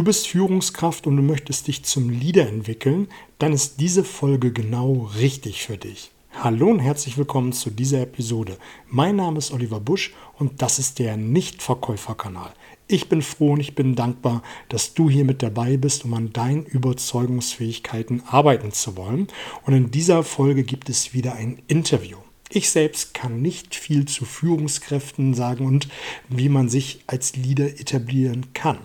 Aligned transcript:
Du 0.00 0.04
bist 0.04 0.28
Führungskraft 0.28 1.06
und 1.06 1.18
du 1.18 1.22
möchtest 1.22 1.66
dich 1.66 1.82
zum 1.82 2.08
Leader 2.08 2.48
entwickeln, 2.48 3.08
dann 3.38 3.52
ist 3.52 3.80
diese 3.80 4.02
Folge 4.02 4.50
genau 4.50 5.10
richtig 5.18 5.62
für 5.62 5.76
dich. 5.76 6.10
Hallo 6.32 6.68
und 6.68 6.78
herzlich 6.78 7.18
willkommen 7.18 7.52
zu 7.52 7.68
dieser 7.68 8.00
Episode. 8.00 8.56
Mein 8.88 9.16
Name 9.16 9.36
ist 9.36 9.52
Oliver 9.52 9.78
Busch 9.78 10.14
und 10.38 10.62
das 10.62 10.78
ist 10.78 11.00
der 11.00 11.18
Nichtverkäuferkanal. 11.18 12.54
Ich 12.88 13.10
bin 13.10 13.20
froh 13.20 13.52
und 13.52 13.60
ich 13.60 13.74
bin 13.74 13.94
dankbar, 13.94 14.42
dass 14.70 14.94
du 14.94 15.10
hier 15.10 15.26
mit 15.26 15.42
dabei 15.42 15.76
bist, 15.76 16.06
um 16.06 16.14
an 16.14 16.32
deinen 16.32 16.64
Überzeugungsfähigkeiten 16.64 18.22
arbeiten 18.26 18.72
zu 18.72 18.96
wollen. 18.96 19.28
Und 19.66 19.74
in 19.74 19.90
dieser 19.90 20.22
Folge 20.22 20.64
gibt 20.64 20.88
es 20.88 21.12
wieder 21.12 21.34
ein 21.34 21.60
Interview. 21.68 22.16
Ich 22.48 22.70
selbst 22.70 23.12
kann 23.12 23.42
nicht 23.42 23.74
viel 23.74 24.06
zu 24.06 24.24
Führungskräften 24.24 25.34
sagen 25.34 25.66
und 25.66 25.88
wie 26.30 26.48
man 26.48 26.70
sich 26.70 27.00
als 27.06 27.36
Leader 27.36 27.66
etablieren 27.66 28.54
kann. 28.54 28.78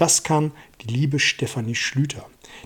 Das 0.00 0.22
kann 0.22 0.52
die 0.80 0.94
liebe 0.94 1.18
Stefanie 1.18 1.74
Schlüter. 1.74 2.24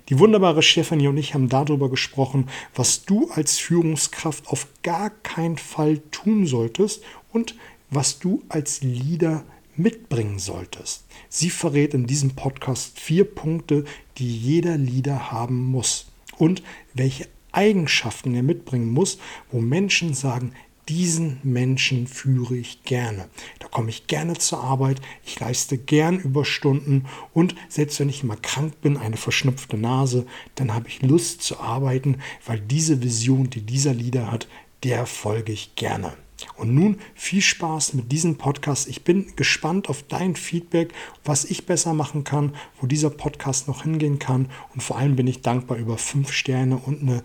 Die 0.08 0.20
wunderbare 0.20 0.62
Stefanie 0.62 1.08
und 1.08 1.16
ich 1.16 1.34
haben 1.34 1.48
darüber 1.48 1.90
gesprochen, 1.90 2.48
was 2.76 3.06
du 3.06 3.28
als 3.28 3.58
Führungskraft 3.58 4.46
auf 4.46 4.68
gar 4.84 5.10
keinen 5.10 5.58
Fall 5.58 5.98
tun 6.12 6.46
solltest 6.46 7.02
und 7.32 7.56
was 7.90 8.20
du 8.20 8.44
als 8.48 8.82
Leader 8.82 9.44
mitbringen 9.74 10.38
solltest. 10.38 11.06
Sie 11.28 11.50
verrät 11.50 11.92
in 11.92 12.06
diesem 12.06 12.36
Podcast 12.36 13.00
vier 13.00 13.24
Punkte, 13.24 13.84
die 14.18 14.38
jeder 14.38 14.76
Leader 14.76 15.32
haben 15.32 15.72
muss 15.72 16.06
und 16.38 16.62
welche 16.92 17.26
Eigenschaften 17.50 18.32
er 18.36 18.44
mitbringen 18.44 18.92
muss, 18.92 19.18
wo 19.50 19.60
Menschen 19.60 20.14
sagen, 20.14 20.52
diesen 20.88 21.38
Menschen 21.42 22.06
führe 22.06 22.56
ich 22.56 22.84
gerne. 22.84 23.28
Da 23.58 23.68
komme 23.68 23.90
ich 23.90 24.06
gerne 24.06 24.34
zur 24.34 24.62
Arbeit, 24.62 25.00
ich 25.24 25.40
leiste 25.40 25.78
gern 25.78 26.18
Überstunden 26.18 27.06
und 27.32 27.54
selbst 27.68 28.00
wenn 28.00 28.08
ich 28.08 28.24
mal 28.24 28.36
krank 28.40 28.80
bin, 28.80 28.96
eine 28.96 29.16
verschnupfte 29.16 29.76
Nase, 29.76 30.26
dann 30.54 30.74
habe 30.74 30.88
ich 30.88 31.02
Lust 31.02 31.42
zu 31.42 31.58
arbeiten, 31.60 32.18
weil 32.44 32.60
diese 32.60 33.02
Vision, 33.02 33.50
die 33.50 33.62
dieser 33.62 33.94
Leader 33.94 34.30
hat, 34.30 34.48
der 34.82 35.06
folge 35.06 35.52
ich 35.52 35.74
gerne. 35.74 36.12
Und 36.56 36.74
nun 36.74 36.98
viel 37.14 37.40
Spaß 37.40 37.94
mit 37.94 38.12
diesem 38.12 38.36
Podcast. 38.36 38.88
Ich 38.88 39.04
bin 39.04 39.34
gespannt 39.36 39.88
auf 39.88 40.02
dein 40.02 40.36
Feedback, 40.36 40.92
was 41.24 41.44
ich 41.44 41.64
besser 41.64 41.94
machen 41.94 42.24
kann, 42.24 42.54
wo 42.80 42.86
dieser 42.86 43.10
Podcast 43.10 43.68
noch 43.68 43.84
hingehen 43.84 44.18
kann. 44.18 44.50
Und 44.74 44.82
vor 44.82 44.98
allem 44.98 45.16
bin 45.16 45.26
ich 45.26 45.42
dankbar 45.42 45.78
über 45.78 45.96
fünf 45.96 46.32
Sterne 46.32 46.76
und 46.76 47.02
eine 47.02 47.22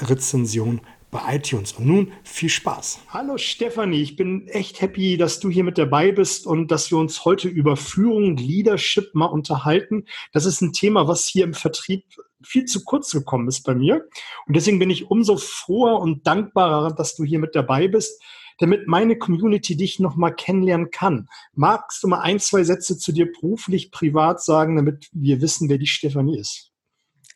Rezension 0.00 0.80
bei 1.14 1.36
iTunes. 1.36 1.72
Und 1.72 1.86
nun 1.86 2.12
viel 2.24 2.48
Spaß. 2.48 2.98
Hallo 3.08 3.38
Stefanie, 3.38 4.02
ich 4.02 4.16
bin 4.16 4.48
echt 4.48 4.80
happy, 4.80 5.16
dass 5.16 5.38
du 5.38 5.48
hier 5.48 5.62
mit 5.62 5.78
dabei 5.78 6.10
bist 6.10 6.44
und 6.44 6.72
dass 6.72 6.90
wir 6.90 6.98
uns 6.98 7.24
heute 7.24 7.48
über 7.48 7.76
Führung, 7.76 8.36
Leadership 8.36 9.14
mal 9.14 9.26
unterhalten. 9.26 10.06
Das 10.32 10.44
ist 10.44 10.60
ein 10.60 10.72
Thema, 10.72 11.06
was 11.06 11.26
hier 11.26 11.44
im 11.44 11.54
Vertrieb 11.54 12.04
viel 12.42 12.64
zu 12.64 12.82
kurz 12.82 13.12
gekommen 13.12 13.46
ist 13.46 13.62
bei 13.62 13.76
mir. 13.76 14.08
Und 14.46 14.56
deswegen 14.56 14.80
bin 14.80 14.90
ich 14.90 15.08
umso 15.08 15.36
froher 15.36 16.00
und 16.00 16.26
dankbarer, 16.26 16.92
dass 16.92 17.14
du 17.14 17.22
hier 17.22 17.38
mit 17.38 17.54
dabei 17.54 17.86
bist, 17.86 18.20
damit 18.58 18.88
meine 18.88 19.16
Community 19.16 19.76
dich 19.76 20.00
nochmal 20.00 20.34
kennenlernen 20.34 20.90
kann. 20.90 21.28
Magst 21.52 22.02
du 22.02 22.08
mal 22.08 22.22
ein, 22.22 22.40
zwei 22.40 22.64
Sätze 22.64 22.98
zu 22.98 23.12
dir 23.12 23.30
beruflich, 23.30 23.92
privat 23.92 24.42
sagen, 24.42 24.74
damit 24.74 25.08
wir 25.12 25.40
wissen, 25.40 25.68
wer 25.68 25.78
die 25.78 25.86
Stefanie 25.86 26.40
ist? 26.40 26.72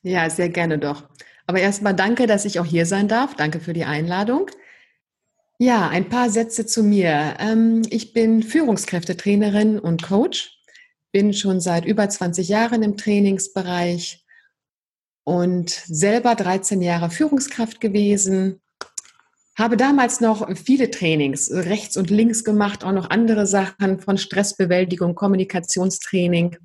Ja, 0.02 0.28
sehr 0.28 0.48
gerne 0.48 0.80
doch. 0.80 1.04
Aber 1.48 1.60
erstmal 1.60 1.94
danke, 1.94 2.26
dass 2.26 2.44
ich 2.44 2.60
auch 2.60 2.66
hier 2.66 2.84
sein 2.84 3.08
darf. 3.08 3.34
Danke 3.34 3.58
für 3.58 3.72
die 3.72 3.86
Einladung. 3.86 4.50
Ja, 5.58 5.88
ein 5.88 6.10
paar 6.10 6.28
Sätze 6.28 6.66
zu 6.66 6.82
mir. 6.82 7.36
Ähm, 7.40 7.82
ich 7.88 8.12
bin 8.12 8.42
Führungskräftetrainerin 8.42 9.78
und 9.78 10.02
Coach, 10.02 10.60
bin 11.10 11.32
schon 11.32 11.60
seit 11.60 11.86
über 11.86 12.06
20 12.06 12.48
Jahren 12.48 12.82
im 12.82 12.98
Trainingsbereich 12.98 14.26
und 15.24 15.70
selber 15.70 16.34
13 16.34 16.82
Jahre 16.82 17.08
Führungskraft 17.08 17.80
gewesen. 17.80 18.60
Habe 19.56 19.78
damals 19.78 20.20
noch 20.20 20.54
viele 20.54 20.90
Trainings 20.90 21.50
rechts 21.50 21.96
und 21.96 22.10
links 22.10 22.44
gemacht, 22.44 22.84
auch 22.84 22.92
noch 22.92 23.08
andere 23.08 23.46
Sachen 23.46 24.00
von 24.00 24.18
Stressbewältigung, 24.18 25.14
Kommunikationstraining 25.14 26.58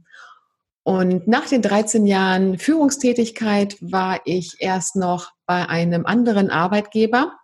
und 0.83 1.27
nach 1.29 1.47
den 1.47 1.61
13 1.61 2.05
Jahren 2.05 2.59
Führungstätigkeit 2.59 3.77
war 3.79 4.19
ich 4.25 4.57
erst 4.59 4.97
noch 4.97 5.31
bei 5.45 5.67
einem 5.69 6.05
anderen 6.05 6.49
Arbeitgeber 6.49 7.37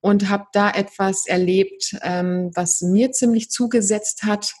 und 0.00 0.30
habe 0.30 0.46
da 0.54 0.70
etwas 0.70 1.26
erlebt, 1.26 1.96
ähm, 2.02 2.50
was 2.54 2.80
mir 2.80 3.12
ziemlich 3.12 3.50
zugesetzt 3.50 4.22
hat. 4.22 4.54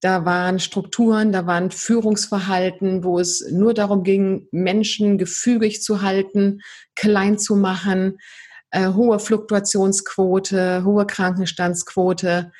Da 0.00 0.24
waren 0.24 0.58
Strukturen, 0.58 1.30
da 1.30 1.46
waren 1.46 1.70
Führungsverhalten, 1.70 3.04
wo 3.04 3.20
es 3.20 3.48
nur 3.52 3.72
darum 3.72 4.02
ging, 4.02 4.48
Menschen 4.50 5.16
gefügig 5.16 5.80
zu 5.80 6.02
halten, 6.02 6.60
klein 6.96 7.38
zu 7.38 7.54
machen, 7.54 8.18
äh, 8.70 8.88
hohe 8.88 9.20
Fluktuationsquote, 9.20 10.84
hohe 10.84 11.06
Krankenstandsquote. 11.06 12.50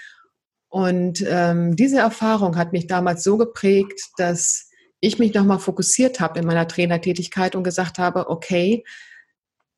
Und 0.69 1.25
ähm, 1.27 1.75
diese 1.75 1.99
Erfahrung 1.99 2.57
hat 2.57 2.73
mich 2.73 2.87
damals 2.87 3.25
so 3.25 3.37
geprägt, 3.37 4.01
dass 4.17 4.71
ich 5.05 5.19
mich 5.19 5.35
nochmal 5.35 5.59
fokussiert 5.59 6.21
habe 6.21 6.39
in 6.41 6.47
meiner 6.47 6.69
Trainertätigkeit 6.69 7.55
und 7.55 7.65
gesagt 7.65 7.99
habe, 7.99 8.29
okay, 8.31 8.85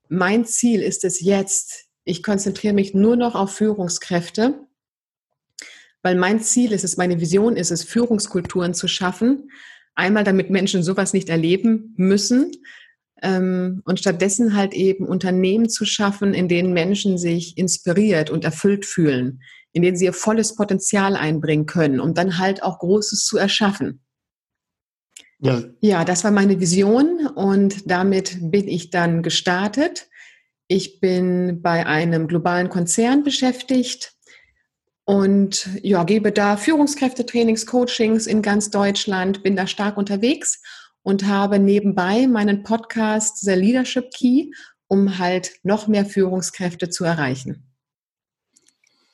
mein 0.09 0.44
Ziel 0.44 0.82
ist 0.82 1.04
es 1.04 1.20
jetzt, 1.20 1.87
ich 2.04 2.22
konzentriere 2.22 2.75
mich 2.75 2.94
nur 2.94 3.16
noch 3.16 3.34
auf 3.34 3.53
Führungskräfte, 3.53 4.66
weil 6.03 6.15
mein 6.15 6.41
Ziel 6.41 6.72
ist 6.72 6.84
es, 6.84 6.97
meine 6.97 7.20
Vision 7.20 7.56
ist 7.56 7.72
es, 7.72 7.82
Führungskulturen 7.82 8.75
zu 8.75 8.86
schaffen. 8.86 9.50
Einmal, 9.97 10.22
damit 10.22 10.50
Menschen 10.50 10.84
sowas 10.84 11.12
nicht 11.12 11.28
erleben 11.28 11.94
müssen 11.97 12.53
ähm, 13.22 13.82
und 13.84 13.98
stattdessen 13.98 14.54
halt 14.54 14.75
eben 14.75 15.06
Unternehmen 15.06 15.69
zu 15.69 15.84
schaffen, 15.84 16.34
in 16.34 16.47
denen 16.47 16.72
Menschen 16.72 17.19
sich 17.19 17.59
inspiriert 17.59 18.31
und 18.31 18.44
erfüllt 18.44 18.84
fühlen, 18.84 19.42
in 19.72 19.82
denen 19.82 19.97
sie 19.97 20.04
ihr 20.04 20.12
volles 20.12 20.54
Potenzial 20.54 21.16
einbringen 21.16 21.66
können, 21.66 21.98
um 21.98 22.15
dann 22.15 22.38
halt 22.38 22.62
auch 22.62 22.78
Großes 22.78 23.25
zu 23.25 23.36
erschaffen. 23.38 24.05
Ja. 25.38 25.62
ja, 25.80 26.04
das 26.04 26.24
war 26.24 26.30
meine 26.30 26.60
Vision 26.60 27.26
und 27.26 27.91
damit 27.91 28.38
bin 28.41 28.69
ich 28.69 28.91
dann 28.91 29.22
gestartet. 29.22 30.08
Ich 30.66 31.00
bin 31.00 31.60
bei 31.62 31.86
einem 31.86 32.26
globalen 32.26 32.70
Konzern 32.70 33.22
beschäftigt 33.22 34.14
und 35.04 35.69
ja, 35.82 36.04
gebe 36.04 36.32
da 36.32 36.56
Führungskräftetrainings, 36.56 37.66
Coachings 37.66 38.26
in 38.26 38.42
ganz 38.42 38.70
Deutschland, 38.70 39.42
bin 39.42 39.56
da 39.56 39.66
stark 39.66 39.97
unterwegs 39.97 40.62
und 41.02 41.26
habe 41.26 41.58
nebenbei 41.58 42.26
meinen 42.26 42.64
Podcast 42.64 43.38
The 43.41 43.53
Leadership 43.53 44.10
Key, 44.12 44.50
um 44.88 45.18
halt 45.18 45.53
noch 45.62 45.86
mehr 45.86 46.06
Führungskräfte 46.06 46.88
zu 46.88 47.04
erreichen. 47.04 47.62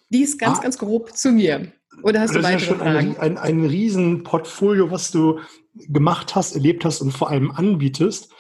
Dies 0.09 0.39
ganz, 0.39 0.59
ah. 0.59 0.63
ganz 0.63 0.79
grob 0.79 1.17
zu 1.17 1.33
mir. 1.33 1.73
Oder 2.03 2.21
hast 2.21 2.35
das 2.35 2.43
du 2.43 2.43
weitere 2.43 2.57
ist 2.57 2.63
ja 2.63 2.69
schon 2.69 2.79
Fragen? 2.79 3.17
Ein, 3.17 3.19
ein, 3.19 3.39
ein 3.39 3.65
Riesenportfolio, 3.65 4.91
was 4.91 5.11
du 5.11 5.41
gemacht 5.75 6.35
hast, 6.35 6.55
erlebt 6.55 6.85
hast 6.85 7.01
und 7.01 7.13
vor 7.13 7.31
allem 7.31 7.51
anbietest. 7.51 8.33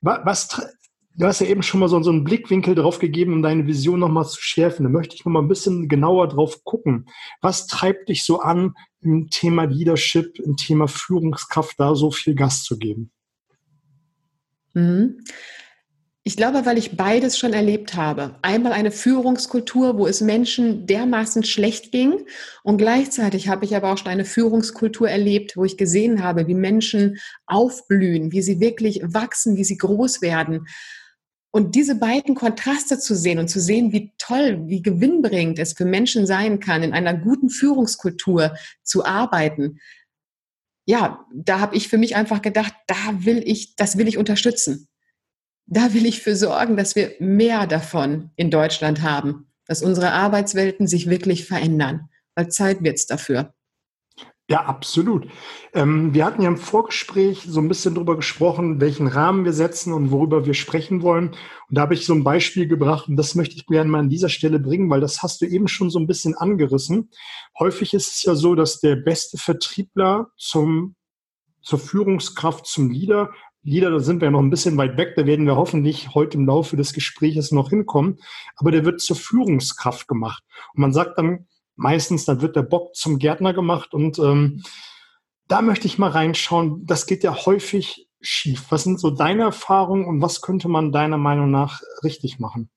Was, 0.00 0.48
du 1.16 1.26
hast 1.26 1.40
ja 1.40 1.46
eben 1.46 1.62
schon 1.62 1.80
mal 1.80 1.88
so, 1.88 2.02
so 2.02 2.10
einen 2.10 2.24
Blickwinkel 2.24 2.74
drauf 2.74 2.98
gegeben, 2.98 3.32
um 3.32 3.42
deine 3.42 3.66
Vision 3.66 4.00
nochmal 4.00 4.26
zu 4.26 4.40
schärfen. 4.40 4.84
Da 4.84 4.90
möchte 4.90 5.14
ich 5.14 5.24
nochmal 5.24 5.42
ein 5.42 5.48
bisschen 5.48 5.88
genauer 5.88 6.28
drauf 6.28 6.64
gucken. 6.64 7.06
Was 7.40 7.66
treibt 7.66 8.08
dich 8.08 8.24
so 8.24 8.40
an, 8.40 8.74
im 9.00 9.28
Thema 9.30 9.64
Leadership, 9.64 10.38
im 10.38 10.56
Thema 10.56 10.88
Führungskraft 10.88 11.78
da 11.78 11.94
so 11.94 12.10
viel 12.10 12.34
Gas 12.34 12.64
zu 12.64 12.78
geben? 12.78 13.10
Mhm. 14.74 15.20
Ich 16.26 16.38
glaube, 16.38 16.64
weil 16.64 16.78
ich 16.78 16.96
beides 16.96 17.36
schon 17.36 17.52
erlebt 17.52 17.96
habe. 17.96 18.36
Einmal 18.40 18.72
eine 18.72 18.90
Führungskultur, 18.90 19.98
wo 19.98 20.06
es 20.06 20.22
Menschen 20.22 20.86
dermaßen 20.86 21.44
schlecht 21.44 21.92
ging. 21.92 22.24
Und 22.62 22.78
gleichzeitig 22.78 23.48
habe 23.48 23.66
ich 23.66 23.76
aber 23.76 23.92
auch 23.92 23.98
schon 23.98 24.08
eine 24.08 24.24
Führungskultur 24.24 25.06
erlebt, 25.06 25.54
wo 25.54 25.66
ich 25.66 25.76
gesehen 25.76 26.24
habe, 26.24 26.46
wie 26.46 26.54
Menschen 26.54 27.18
aufblühen, 27.44 28.32
wie 28.32 28.40
sie 28.40 28.58
wirklich 28.58 29.02
wachsen, 29.04 29.58
wie 29.58 29.64
sie 29.64 29.76
groß 29.76 30.22
werden. 30.22 30.66
Und 31.50 31.74
diese 31.74 31.96
beiden 31.96 32.34
Kontraste 32.34 32.98
zu 32.98 33.14
sehen 33.14 33.38
und 33.38 33.48
zu 33.48 33.60
sehen, 33.60 33.92
wie 33.92 34.14
toll, 34.16 34.62
wie 34.66 34.80
gewinnbringend 34.80 35.58
es 35.58 35.74
für 35.74 35.84
Menschen 35.84 36.26
sein 36.26 36.58
kann, 36.58 36.82
in 36.82 36.94
einer 36.94 37.12
guten 37.12 37.50
Führungskultur 37.50 38.54
zu 38.82 39.04
arbeiten. 39.04 39.78
Ja, 40.86 41.26
da 41.34 41.60
habe 41.60 41.76
ich 41.76 41.88
für 41.88 41.98
mich 41.98 42.16
einfach 42.16 42.40
gedacht, 42.40 42.72
da 42.86 42.96
will 43.18 43.42
ich, 43.44 43.76
das 43.76 43.98
will 43.98 44.08
ich 44.08 44.16
unterstützen 44.16 44.88
da 45.66 45.94
will 45.94 46.06
ich 46.06 46.22
für 46.22 46.36
sorgen, 46.36 46.76
dass 46.76 46.96
wir 46.96 47.12
mehr 47.20 47.66
davon 47.66 48.30
in 48.36 48.50
Deutschland 48.50 49.02
haben, 49.02 49.46
dass 49.66 49.82
unsere 49.82 50.12
Arbeitswelten 50.12 50.86
sich 50.86 51.08
wirklich 51.08 51.46
verändern, 51.46 52.08
weil 52.34 52.48
Zeit 52.48 52.82
wird 52.82 52.96
es 52.96 53.06
dafür. 53.06 53.54
Ja, 54.50 54.66
absolut. 54.66 55.26
Ähm, 55.72 56.12
wir 56.12 56.26
hatten 56.26 56.42
ja 56.42 56.48
im 56.48 56.58
Vorgespräch 56.58 57.44
so 57.48 57.60
ein 57.60 57.68
bisschen 57.68 57.94
darüber 57.94 58.14
gesprochen, 58.14 58.78
welchen 58.78 59.06
Rahmen 59.06 59.46
wir 59.46 59.54
setzen 59.54 59.94
und 59.94 60.10
worüber 60.10 60.44
wir 60.44 60.52
sprechen 60.52 61.00
wollen. 61.00 61.28
Und 61.28 61.38
da 61.70 61.80
habe 61.80 61.94
ich 61.94 62.04
so 62.04 62.12
ein 62.12 62.24
Beispiel 62.24 62.68
gebracht 62.68 63.08
und 63.08 63.16
das 63.16 63.34
möchte 63.34 63.56
ich 63.56 63.66
gerne 63.66 63.88
mal 63.88 64.00
an 64.00 64.10
dieser 64.10 64.28
Stelle 64.28 64.58
bringen, 64.58 64.90
weil 64.90 65.00
das 65.00 65.22
hast 65.22 65.40
du 65.40 65.46
eben 65.46 65.66
schon 65.66 65.88
so 65.88 65.98
ein 65.98 66.06
bisschen 66.06 66.34
angerissen. 66.34 67.10
Häufig 67.58 67.94
ist 67.94 68.08
es 68.08 68.22
ja 68.22 68.34
so, 68.34 68.54
dass 68.54 68.80
der 68.80 68.96
beste 68.96 69.38
Vertriebler 69.38 70.28
zum 70.36 70.94
zur 71.64 71.78
Führungskraft, 71.78 72.66
zum 72.66 72.90
Leader. 72.90 73.30
Leader, 73.64 73.90
da 73.90 73.98
sind 73.98 74.20
wir 74.20 74.30
noch 74.30 74.40
ein 74.40 74.50
bisschen 74.50 74.76
weit 74.76 74.96
weg, 74.96 75.14
da 75.16 75.26
werden 75.26 75.46
wir 75.46 75.56
hoffentlich 75.56 76.14
heute 76.14 76.36
im 76.36 76.46
Laufe 76.46 76.76
des 76.76 76.92
Gesprächs 76.92 77.50
noch 77.50 77.70
hinkommen, 77.70 78.18
aber 78.56 78.70
der 78.70 78.84
wird 78.84 79.00
zur 79.00 79.16
Führungskraft 79.16 80.06
gemacht. 80.06 80.44
Und 80.74 80.82
man 80.82 80.92
sagt 80.92 81.18
dann 81.18 81.46
meistens, 81.74 82.26
dann 82.26 82.42
wird 82.42 82.56
der 82.56 82.62
Bock 82.62 82.94
zum 82.94 83.18
Gärtner 83.18 83.54
gemacht 83.54 83.94
und 83.94 84.18
ähm, 84.18 84.62
da 85.48 85.62
möchte 85.62 85.86
ich 85.86 85.98
mal 85.98 86.10
reinschauen. 86.10 86.86
Das 86.86 87.06
geht 87.06 87.22
ja 87.24 87.46
häufig 87.46 88.08
schief. 88.20 88.66
Was 88.70 88.84
sind 88.84 89.00
so 89.00 89.10
deine 89.10 89.42
Erfahrungen 89.42 90.06
und 90.06 90.22
was 90.22 90.40
könnte 90.40 90.68
man 90.68 90.92
deiner 90.92 91.18
Meinung 91.18 91.50
nach 91.50 91.80
richtig 92.02 92.38
machen? 92.38 92.70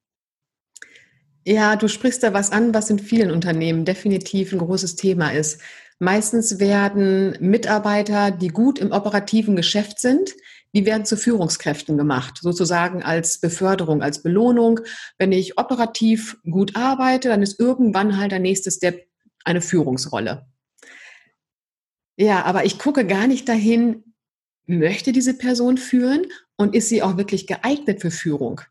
Ja, 1.45 1.77
du 1.77 1.87
sprichst 1.87 2.23
da 2.23 2.33
was 2.33 2.51
an, 2.51 2.73
was 2.73 2.89
in 2.89 2.99
vielen 2.99 3.31
Unternehmen 3.31 3.85
definitiv 3.85 4.51
ein 4.51 4.59
großes 4.59 4.97
Thema 4.97 5.29
ist. 5.29 5.61
Meistens 5.99 6.59
werden 6.59 7.37
Mitarbeiter, 7.39 8.31
die 8.31 8.49
gut 8.49 8.79
im 8.79 8.91
operativen 8.91 9.55
Geschäft 9.55 9.99
sind, 9.99 10.35
die 10.77 10.85
werden 10.85 11.05
zu 11.05 11.17
Führungskräften 11.17 11.97
gemacht, 11.97 12.37
sozusagen 12.39 13.01
als 13.01 13.39
Beförderung, 13.39 14.03
als 14.03 14.21
Belohnung. 14.21 14.81
Wenn 15.17 15.31
ich 15.31 15.57
operativ 15.57 16.37
gut 16.43 16.75
arbeite, 16.75 17.29
dann 17.29 17.41
ist 17.41 17.59
irgendwann 17.59 18.17
halt 18.17 18.31
der 18.31 18.37
nächste 18.37 18.69
Step 18.69 19.07
eine 19.43 19.61
Führungsrolle. 19.61 20.45
Ja, 22.15 22.43
aber 22.45 22.63
ich 22.65 22.77
gucke 22.77 23.07
gar 23.07 23.25
nicht 23.25 23.49
dahin, 23.49 24.13
möchte 24.67 25.11
diese 25.13 25.35
Person 25.35 25.79
führen 25.79 26.27
und 26.57 26.75
ist 26.75 26.89
sie 26.89 27.01
auch 27.01 27.17
wirklich 27.17 27.47
geeignet 27.47 28.01
für 28.01 28.11
Führung? 28.11 28.61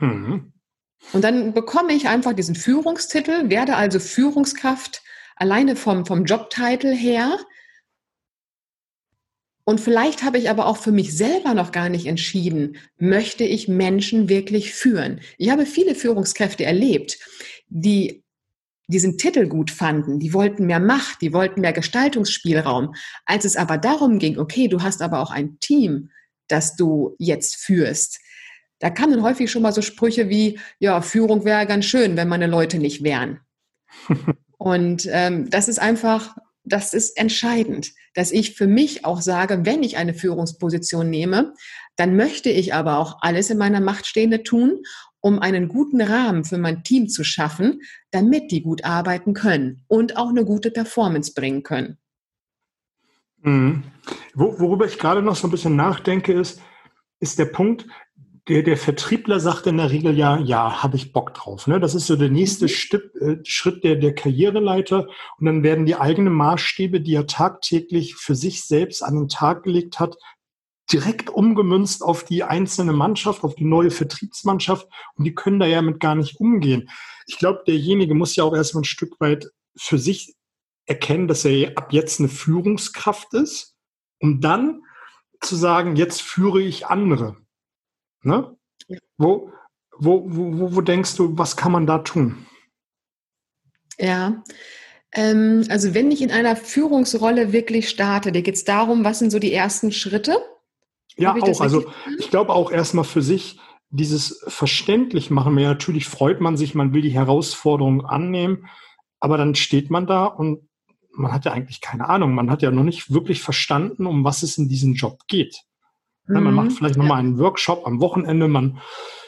Mhm. 0.00 0.52
Und 1.12 1.22
dann 1.22 1.54
bekomme 1.54 1.92
ich 1.92 2.08
einfach 2.08 2.32
diesen 2.32 2.56
Führungstitel, 2.56 3.50
werde 3.50 3.76
also 3.76 4.00
Führungskraft 4.00 5.04
alleine 5.36 5.76
vom, 5.76 6.06
vom 6.06 6.24
Jobtitel 6.24 6.92
her. 6.92 7.38
Und 9.64 9.80
vielleicht 9.80 10.22
habe 10.22 10.38
ich 10.38 10.50
aber 10.50 10.66
auch 10.66 10.76
für 10.76 10.92
mich 10.92 11.16
selber 11.16 11.54
noch 11.54 11.72
gar 11.72 11.88
nicht 11.88 12.06
entschieden, 12.06 12.76
möchte 12.98 13.44
ich 13.44 13.66
Menschen 13.66 14.28
wirklich 14.28 14.74
führen. 14.74 15.20
Ich 15.38 15.50
habe 15.50 15.64
viele 15.64 15.94
Führungskräfte 15.94 16.64
erlebt, 16.64 17.18
die 17.68 18.22
diesen 18.88 19.16
Titel 19.16 19.48
gut 19.48 19.70
fanden, 19.70 20.18
die 20.18 20.34
wollten 20.34 20.66
mehr 20.66 20.80
Macht, 20.80 21.22
die 21.22 21.32
wollten 21.32 21.62
mehr 21.62 21.72
Gestaltungsspielraum. 21.72 22.94
Als 23.24 23.46
es 23.46 23.56
aber 23.56 23.78
darum 23.78 24.18
ging, 24.18 24.38
okay, 24.38 24.68
du 24.68 24.82
hast 24.82 25.00
aber 25.00 25.20
auch 25.20 25.30
ein 25.30 25.58
Team, 25.60 26.10
das 26.48 26.76
du 26.76 27.16
jetzt 27.18 27.56
führst, 27.56 28.20
da 28.80 28.90
kamen 28.90 29.22
häufig 29.22 29.50
schon 29.50 29.62
mal 29.62 29.72
so 29.72 29.80
Sprüche 29.80 30.28
wie, 30.28 30.58
ja, 30.78 31.00
Führung 31.00 31.46
wäre 31.46 31.66
ganz 31.66 31.86
schön, 31.86 32.18
wenn 32.18 32.28
meine 32.28 32.46
Leute 32.46 32.78
nicht 32.78 33.02
wären. 33.02 33.40
Und 34.58 35.08
ähm, 35.10 35.48
das 35.48 35.68
ist 35.68 35.78
einfach, 35.78 36.36
das 36.64 36.94
ist 36.94 37.18
entscheidend, 37.18 37.92
dass 38.14 38.32
ich 38.32 38.54
für 38.54 38.66
mich 38.66 39.04
auch 39.04 39.20
sage, 39.20 39.64
wenn 39.64 39.82
ich 39.82 39.96
eine 39.96 40.14
Führungsposition 40.14 41.10
nehme, 41.10 41.54
dann 41.96 42.16
möchte 42.16 42.50
ich 42.50 42.74
aber 42.74 42.98
auch 42.98 43.18
alles 43.20 43.50
in 43.50 43.58
meiner 43.58 43.80
Macht 43.80 44.06
Stehende 44.06 44.42
tun, 44.42 44.82
um 45.20 45.38
einen 45.38 45.68
guten 45.68 46.00
Rahmen 46.00 46.44
für 46.44 46.58
mein 46.58 46.82
Team 46.82 47.08
zu 47.08 47.24
schaffen, 47.24 47.80
damit 48.10 48.50
die 48.50 48.62
gut 48.62 48.84
arbeiten 48.84 49.32
können 49.32 49.84
und 49.88 50.16
auch 50.16 50.28
eine 50.28 50.44
gute 50.44 50.70
Performance 50.70 51.32
bringen 51.34 51.62
können. 51.62 51.98
Mhm. 53.42 53.84
Worüber 54.34 54.86
ich 54.86 54.98
gerade 54.98 55.22
noch 55.22 55.36
so 55.36 55.48
ein 55.48 55.50
bisschen 55.50 55.76
nachdenke, 55.76 56.32
ist, 56.32 56.60
ist 57.20 57.38
der 57.38 57.46
Punkt, 57.46 57.86
der, 58.48 58.62
der 58.62 58.76
Vertriebler 58.76 59.40
sagt 59.40 59.66
in 59.66 59.78
der 59.78 59.90
Regel 59.90 60.16
ja, 60.16 60.38
ja, 60.38 60.82
habe 60.82 60.96
ich 60.96 61.12
Bock 61.12 61.32
drauf. 61.32 61.66
Ne? 61.66 61.80
Das 61.80 61.94
ist 61.94 62.06
so 62.06 62.16
der 62.16 62.28
nächste 62.28 62.66
mhm. 62.66 62.68
Stipp, 62.68 63.14
äh, 63.16 63.38
Schritt 63.44 63.84
der, 63.84 63.96
der 63.96 64.14
Karriereleiter. 64.14 65.08
Und 65.38 65.46
dann 65.46 65.62
werden 65.62 65.86
die 65.86 65.96
eigenen 65.96 66.34
Maßstäbe, 66.34 67.00
die 67.00 67.14
er 67.14 67.26
tagtäglich 67.26 68.16
für 68.16 68.34
sich 68.34 68.64
selbst 68.64 69.02
an 69.02 69.14
den 69.14 69.28
Tag 69.28 69.62
gelegt 69.62 69.98
hat, 69.98 70.16
direkt 70.92 71.30
umgemünzt 71.30 72.02
auf 72.02 72.24
die 72.24 72.44
einzelne 72.44 72.92
Mannschaft, 72.92 73.44
auf 73.44 73.54
die 73.54 73.64
neue 73.64 73.90
Vertriebsmannschaft 73.90 74.86
und 75.16 75.24
die 75.24 75.34
können 75.34 75.58
da 75.58 75.66
ja 75.66 75.80
mit 75.80 75.98
gar 75.98 76.14
nicht 76.14 76.38
umgehen. 76.38 76.90
Ich 77.26 77.38
glaube, 77.38 77.62
derjenige 77.66 78.14
muss 78.14 78.36
ja 78.36 78.44
auch 78.44 78.54
erstmal 78.54 78.82
ein 78.82 78.84
Stück 78.84 79.18
weit 79.18 79.46
für 79.76 79.98
sich 79.98 80.34
erkennen, 80.84 81.26
dass 81.26 81.46
er 81.46 81.78
ab 81.78 81.92
jetzt 81.92 82.20
eine 82.20 82.28
Führungskraft 82.28 83.32
ist, 83.32 83.74
um 84.20 84.42
dann 84.42 84.82
zu 85.40 85.56
sagen, 85.56 85.96
jetzt 85.96 86.20
führe 86.20 86.60
ich 86.60 86.86
andere. 86.86 87.36
Ne? 88.24 88.56
Ja. 88.88 88.98
Wo, 89.16 89.50
wo, 89.96 90.24
wo, 90.26 90.76
wo 90.76 90.80
denkst 90.80 91.16
du, 91.16 91.38
was 91.38 91.56
kann 91.56 91.72
man 91.72 91.86
da 91.86 91.98
tun? 91.98 92.46
Ja, 93.98 94.42
ähm, 95.12 95.64
also 95.68 95.94
wenn 95.94 96.10
ich 96.10 96.20
in 96.20 96.32
einer 96.32 96.56
Führungsrolle 96.56 97.52
wirklich 97.52 97.88
starte, 97.88 98.32
da 98.32 98.40
geht 98.40 98.56
es 98.56 98.64
darum, 98.64 99.04
was 99.04 99.20
sind 99.20 99.30
so 99.30 99.38
die 99.38 99.52
ersten 99.52 99.92
Schritte? 99.92 100.36
Ja, 101.16 101.34
auch. 101.34 101.60
Also 101.60 101.84
ich 102.18 102.30
glaube 102.30 102.52
auch 102.52 102.72
erstmal 102.72 103.04
für 103.04 103.22
sich 103.22 103.60
dieses 103.90 104.44
verständlich 104.48 105.30
machen. 105.30 105.56
Ja, 105.58 105.68
natürlich 105.68 106.06
freut 106.06 106.40
man 106.40 106.56
sich, 106.56 106.74
man 106.74 106.92
will 106.92 107.02
die 107.02 107.12
Herausforderung 107.12 108.04
annehmen, 108.04 108.68
aber 109.20 109.38
dann 109.38 109.54
steht 109.54 109.90
man 109.90 110.08
da 110.08 110.26
und 110.26 110.68
man 111.12 111.32
hat 111.32 111.44
ja 111.44 111.52
eigentlich 111.52 111.80
keine 111.80 112.08
Ahnung. 112.08 112.34
Man 112.34 112.50
hat 112.50 112.62
ja 112.62 112.72
noch 112.72 112.82
nicht 112.82 113.12
wirklich 113.12 113.40
verstanden, 113.40 114.06
um 114.06 114.24
was 114.24 114.42
es 114.42 114.58
in 114.58 114.68
diesem 114.68 114.94
Job 114.94 115.20
geht. 115.28 115.62
Mhm. 116.26 116.42
Man 116.42 116.54
macht 116.54 116.72
vielleicht 116.72 116.96
nochmal 116.96 117.20
einen 117.20 117.38
Workshop 117.38 117.86
am 117.86 118.00
Wochenende, 118.00 118.48
man 118.48 118.80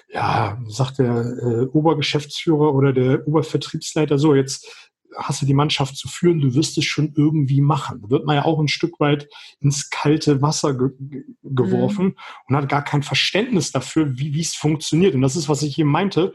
ja, 0.09 0.59
sagt 0.69 0.99
der 0.99 1.25
äh, 1.25 1.67
Obergeschäftsführer 1.67 2.75
oder 2.75 2.93
der 2.93 3.27
Obervertriebsleiter 3.27 4.19
so, 4.19 4.35
jetzt 4.35 4.89
hast 5.17 5.43
du 5.43 5.47
die 5.47 5.55
Mannschaft 5.55 5.97
zu 5.97 6.09
führen, 6.09 6.41
du 6.41 6.55
wirst 6.55 6.77
es 6.79 6.85
schon 6.85 7.13
irgendwie 7.17 7.61
machen. 7.61 8.03
Da 8.03 8.11
wird 8.11 8.27
man 8.27 8.37
ja 8.37 8.45
auch 8.45 8.59
ein 8.59 8.69
Stück 8.69 9.01
weit 9.01 9.29
ins 9.61 9.91
kalte 9.91 10.43
Wasser 10.43 10.75
ge 10.77 10.91
geworfen 11.43 12.07
mhm. 12.07 12.17
und 12.49 12.57
hat 12.57 12.69
gar 12.69 12.85
kein 12.85 13.03
Verständnis 13.03 13.73
dafür, 13.73 14.19
wie 14.19 14.39
es 14.39 14.55
funktioniert. 14.55 15.15
Und 15.15 15.23
das 15.23 15.37
ist, 15.37 15.49
was 15.49 15.63
ich 15.63 15.75
hier 15.75 15.87
meinte. 15.87 16.33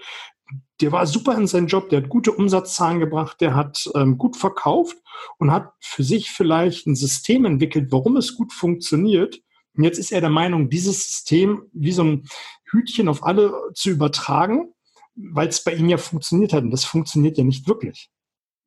Der 0.82 0.92
war 0.92 1.06
super 1.06 1.38
in 1.38 1.48
seinem 1.48 1.68
Job, 1.68 1.90
der 1.90 2.02
hat 2.02 2.10
gute 2.10 2.32
Umsatzzahlen 2.32 3.00
gebracht, 3.00 3.40
der 3.40 3.56
hat 3.56 3.90
ähm, 3.96 4.18
gut 4.18 4.36
verkauft 4.36 4.98
und 5.38 5.52
hat 5.52 5.72
für 5.80 6.04
sich 6.04 6.32
vielleicht 6.32 6.88
ein 6.88 6.96
System 6.96 7.46
entwickelt, 7.46 7.92
warum 7.92 8.18
es 8.18 8.36
gut 8.36 8.52
funktioniert. 8.52 9.42
Und 9.76 9.84
jetzt 9.84 9.98
ist 9.98 10.12
er 10.12 10.22
der 10.22 10.30
Meinung, 10.30 10.70
dieses 10.70 11.08
System 11.08 11.64
wie 11.74 11.92
so 11.92 12.04
ein 12.04 12.24
Hütchen 12.70 13.08
auf 13.08 13.24
alle 13.24 13.54
zu 13.74 13.90
übertragen, 13.90 14.74
weil 15.16 15.48
es 15.48 15.64
bei 15.64 15.74
ihm 15.74 15.90
ja 15.90 15.98
funktioniert 15.98 16.54
hat. 16.54 16.64
Und 16.64 16.72
das 16.72 16.84
funktioniert 16.84 17.38
ja 17.38 17.44
nicht 17.44 17.68
wirklich. 17.68 18.10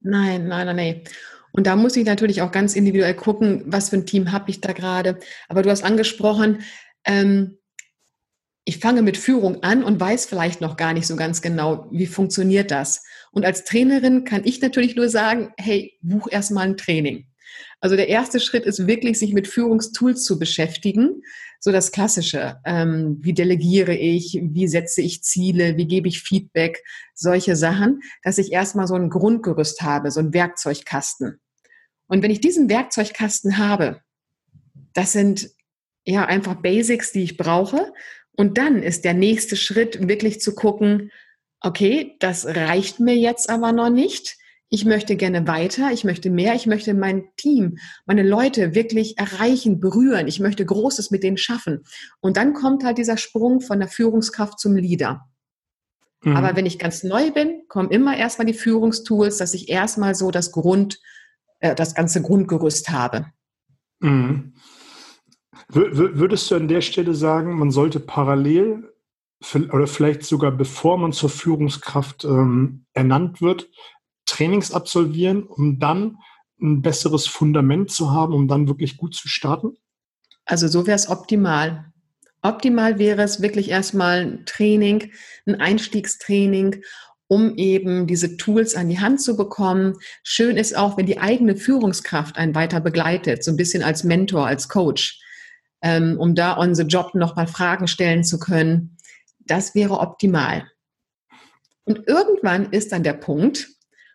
Nein, 0.00 0.48
nein, 0.48 0.66
nein, 0.66 0.76
nein. 0.76 1.04
Und 1.52 1.66
da 1.66 1.76
muss 1.76 1.96
ich 1.96 2.04
natürlich 2.04 2.42
auch 2.42 2.50
ganz 2.50 2.74
individuell 2.74 3.14
gucken, 3.14 3.62
was 3.66 3.90
für 3.90 3.96
ein 3.96 4.06
Team 4.06 4.32
habe 4.32 4.50
ich 4.50 4.60
da 4.60 4.72
gerade. 4.72 5.18
Aber 5.48 5.62
du 5.62 5.70
hast 5.70 5.84
angesprochen, 5.84 6.62
ähm, 7.04 7.58
ich 8.64 8.78
fange 8.78 9.02
mit 9.02 9.16
Führung 9.16 9.62
an 9.62 9.84
und 9.84 10.00
weiß 10.00 10.26
vielleicht 10.26 10.60
noch 10.60 10.76
gar 10.76 10.94
nicht 10.94 11.06
so 11.06 11.16
ganz 11.16 11.42
genau, 11.42 11.86
wie 11.90 12.06
funktioniert 12.06 12.70
das. 12.70 13.04
Und 13.30 13.44
als 13.44 13.64
Trainerin 13.64 14.24
kann 14.24 14.42
ich 14.44 14.60
natürlich 14.60 14.96
nur 14.96 15.08
sagen, 15.08 15.52
hey, 15.58 15.98
buch 16.00 16.28
erstmal 16.30 16.66
ein 16.66 16.76
Training. 16.76 17.26
Also 17.80 17.96
der 17.96 18.08
erste 18.08 18.40
Schritt 18.40 18.64
ist 18.64 18.86
wirklich, 18.86 19.18
sich 19.18 19.32
mit 19.32 19.48
Führungstools 19.48 20.24
zu 20.24 20.38
beschäftigen. 20.38 21.22
So 21.60 21.72
das 21.72 21.92
Klassische. 21.92 22.60
Ähm, 22.64 23.18
wie 23.20 23.32
delegiere 23.32 23.94
ich? 23.94 24.38
Wie 24.42 24.68
setze 24.68 25.00
ich 25.00 25.22
Ziele? 25.22 25.76
Wie 25.76 25.86
gebe 25.86 26.08
ich 26.08 26.22
Feedback? 26.22 26.82
Solche 27.14 27.56
Sachen, 27.56 28.00
dass 28.22 28.38
ich 28.38 28.52
erstmal 28.52 28.86
so 28.86 28.94
ein 28.94 29.10
Grundgerüst 29.10 29.82
habe, 29.82 30.10
so 30.10 30.20
ein 30.20 30.34
Werkzeugkasten. 30.34 31.40
Und 32.06 32.22
wenn 32.22 32.30
ich 32.30 32.40
diesen 32.40 32.68
Werkzeugkasten 32.68 33.58
habe, 33.58 34.00
das 34.92 35.12
sind 35.12 35.50
ja 36.04 36.26
einfach 36.26 36.56
Basics, 36.56 37.12
die 37.12 37.22
ich 37.22 37.36
brauche. 37.36 37.92
Und 38.32 38.58
dann 38.58 38.82
ist 38.82 39.04
der 39.04 39.14
nächste 39.14 39.56
Schritt 39.56 40.08
wirklich 40.08 40.40
zu 40.40 40.54
gucken, 40.54 41.10
okay, 41.60 42.16
das 42.20 42.46
reicht 42.46 43.00
mir 43.00 43.16
jetzt 43.16 43.48
aber 43.48 43.72
noch 43.72 43.90
nicht 43.90 44.36
ich 44.70 44.84
möchte 44.84 45.16
gerne 45.16 45.46
weiter, 45.46 45.92
ich 45.92 46.04
möchte 46.04 46.30
mehr, 46.30 46.54
ich 46.54 46.66
möchte 46.66 46.94
mein 46.94 47.24
Team, 47.36 47.76
meine 48.06 48.22
Leute 48.22 48.74
wirklich 48.74 49.18
erreichen, 49.18 49.78
berühren, 49.78 50.26
ich 50.26 50.40
möchte 50.40 50.64
Großes 50.64 51.10
mit 51.10 51.22
denen 51.22 51.36
schaffen. 51.36 51.84
Und 52.20 52.36
dann 52.36 52.54
kommt 52.54 52.84
halt 52.84 52.98
dieser 52.98 53.16
Sprung 53.16 53.60
von 53.60 53.78
der 53.78 53.88
Führungskraft 53.88 54.58
zum 54.58 54.74
Leader. 54.74 55.28
Mhm. 56.22 56.36
Aber 56.36 56.56
wenn 56.56 56.66
ich 56.66 56.78
ganz 56.78 57.04
neu 57.04 57.30
bin, 57.30 57.62
kommen 57.68 57.90
immer 57.90 58.16
erstmal 58.16 58.46
die 58.46 58.54
Führungstools, 58.54 59.36
dass 59.36 59.54
ich 59.54 59.68
erstmal 59.68 60.14
so 60.14 60.30
das 60.30 60.50
Grund, 60.50 60.98
äh, 61.60 61.74
das 61.74 61.94
ganze 61.94 62.22
Grundgerüst 62.22 62.90
habe. 62.90 63.26
Mhm. 64.00 64.54
Würdest 65.68 66.50
du 66.50 66.56
an 66.56 66.68
der 66.68 66.82
Stelle 66.82 67.14
sagen, 67.14 67.58
man 67.58 67.70
sollte 67.70 67.98
parallel 67.98 68.90
oder 69.54 69.86
vielleicht 69.86 70.24
sogar 70.24 70.52
bevor 70.52 70.98
man 70.98 71.12
zur 71.12 71.30
Führungskraft 71.30 72.24
ähm, 72.24 72.86
ernannt 72.92 73.40
wird, 73.40 73.68
Trainings 74.26 74.72
absolvieren, 74.72 75.42
um 75.44 75.78
dann 75.78 76.16
ein 76.60 76.82
besseres 76.82 77.26
Fundament 77.26 77.90
zu 77.90 78.10
haben, 78.10 78.34
um 78.34 78.48
dann 78.48 78.68
wirklich 78.68 78.96
gut 78.96 79.14
zu 79.14 79.28
starten? 79.28 79.76
Also 80.44 80.68
so 80.68 80.86
wäre 80.86 80.96
es 80.96 81.08
optimal. 81.08 81.92
Optimal 82.42 82.98
wäre 82.98 83.22
es 83.22 83.40
wirklich 83.40 83.70
erstmal 83.70 84.20
ein 84.20 84.46
Training, 84.46 85.10
ein 85.46 85.60
Einstiegstraining, 85.60 86.82
um 87.26 87.56
eben 87.56 88.06
diese 88.06 88.36
Tools 88.36 88.74
an 88.74 88.90
die 88.90 89.00
Hand 89.00 89.22
zu 89.22 89.36
bekommen. 89.36 89.94
Schön 90.22 90.56
ist 90.56 90.76
auch, 90.76 90.98
wenn 90.98 91.06
die 91.06 91.18
eigene 91.18 91.56
Führungskraft 91.56 92.36
einen 92.36 92.54
weiter 92.54 92.80
begleitet, 92.80 93.44
so 93.44 93.50
ein 93.50 93.56
bisschen 93.56 93.82
als 93.82 94.04
Mentor, 94.04 94.46
als 94.46 94.68
Coach, 94.68 95.20
ähm, 95.80 96.18
um 96.18 96.34
da 96.34 96.58
on 96.58 96.74
job 96.74 97.14
nochmal 97.14 97.46
Fragen 97.46 97.88
stellen 97.88 98.24
zu 98.24 98.38
können. 98.38 98.98
Das 99.40 99.74
wäre 99.74 99.98
optimal. 100.00 100.66
Und 101.84 102.06
irgendwann 102.06 102.70
ist 102.72 102.92
dann 102.92 103.02
der 103.02 103.12
Punkt, 103.14 103.73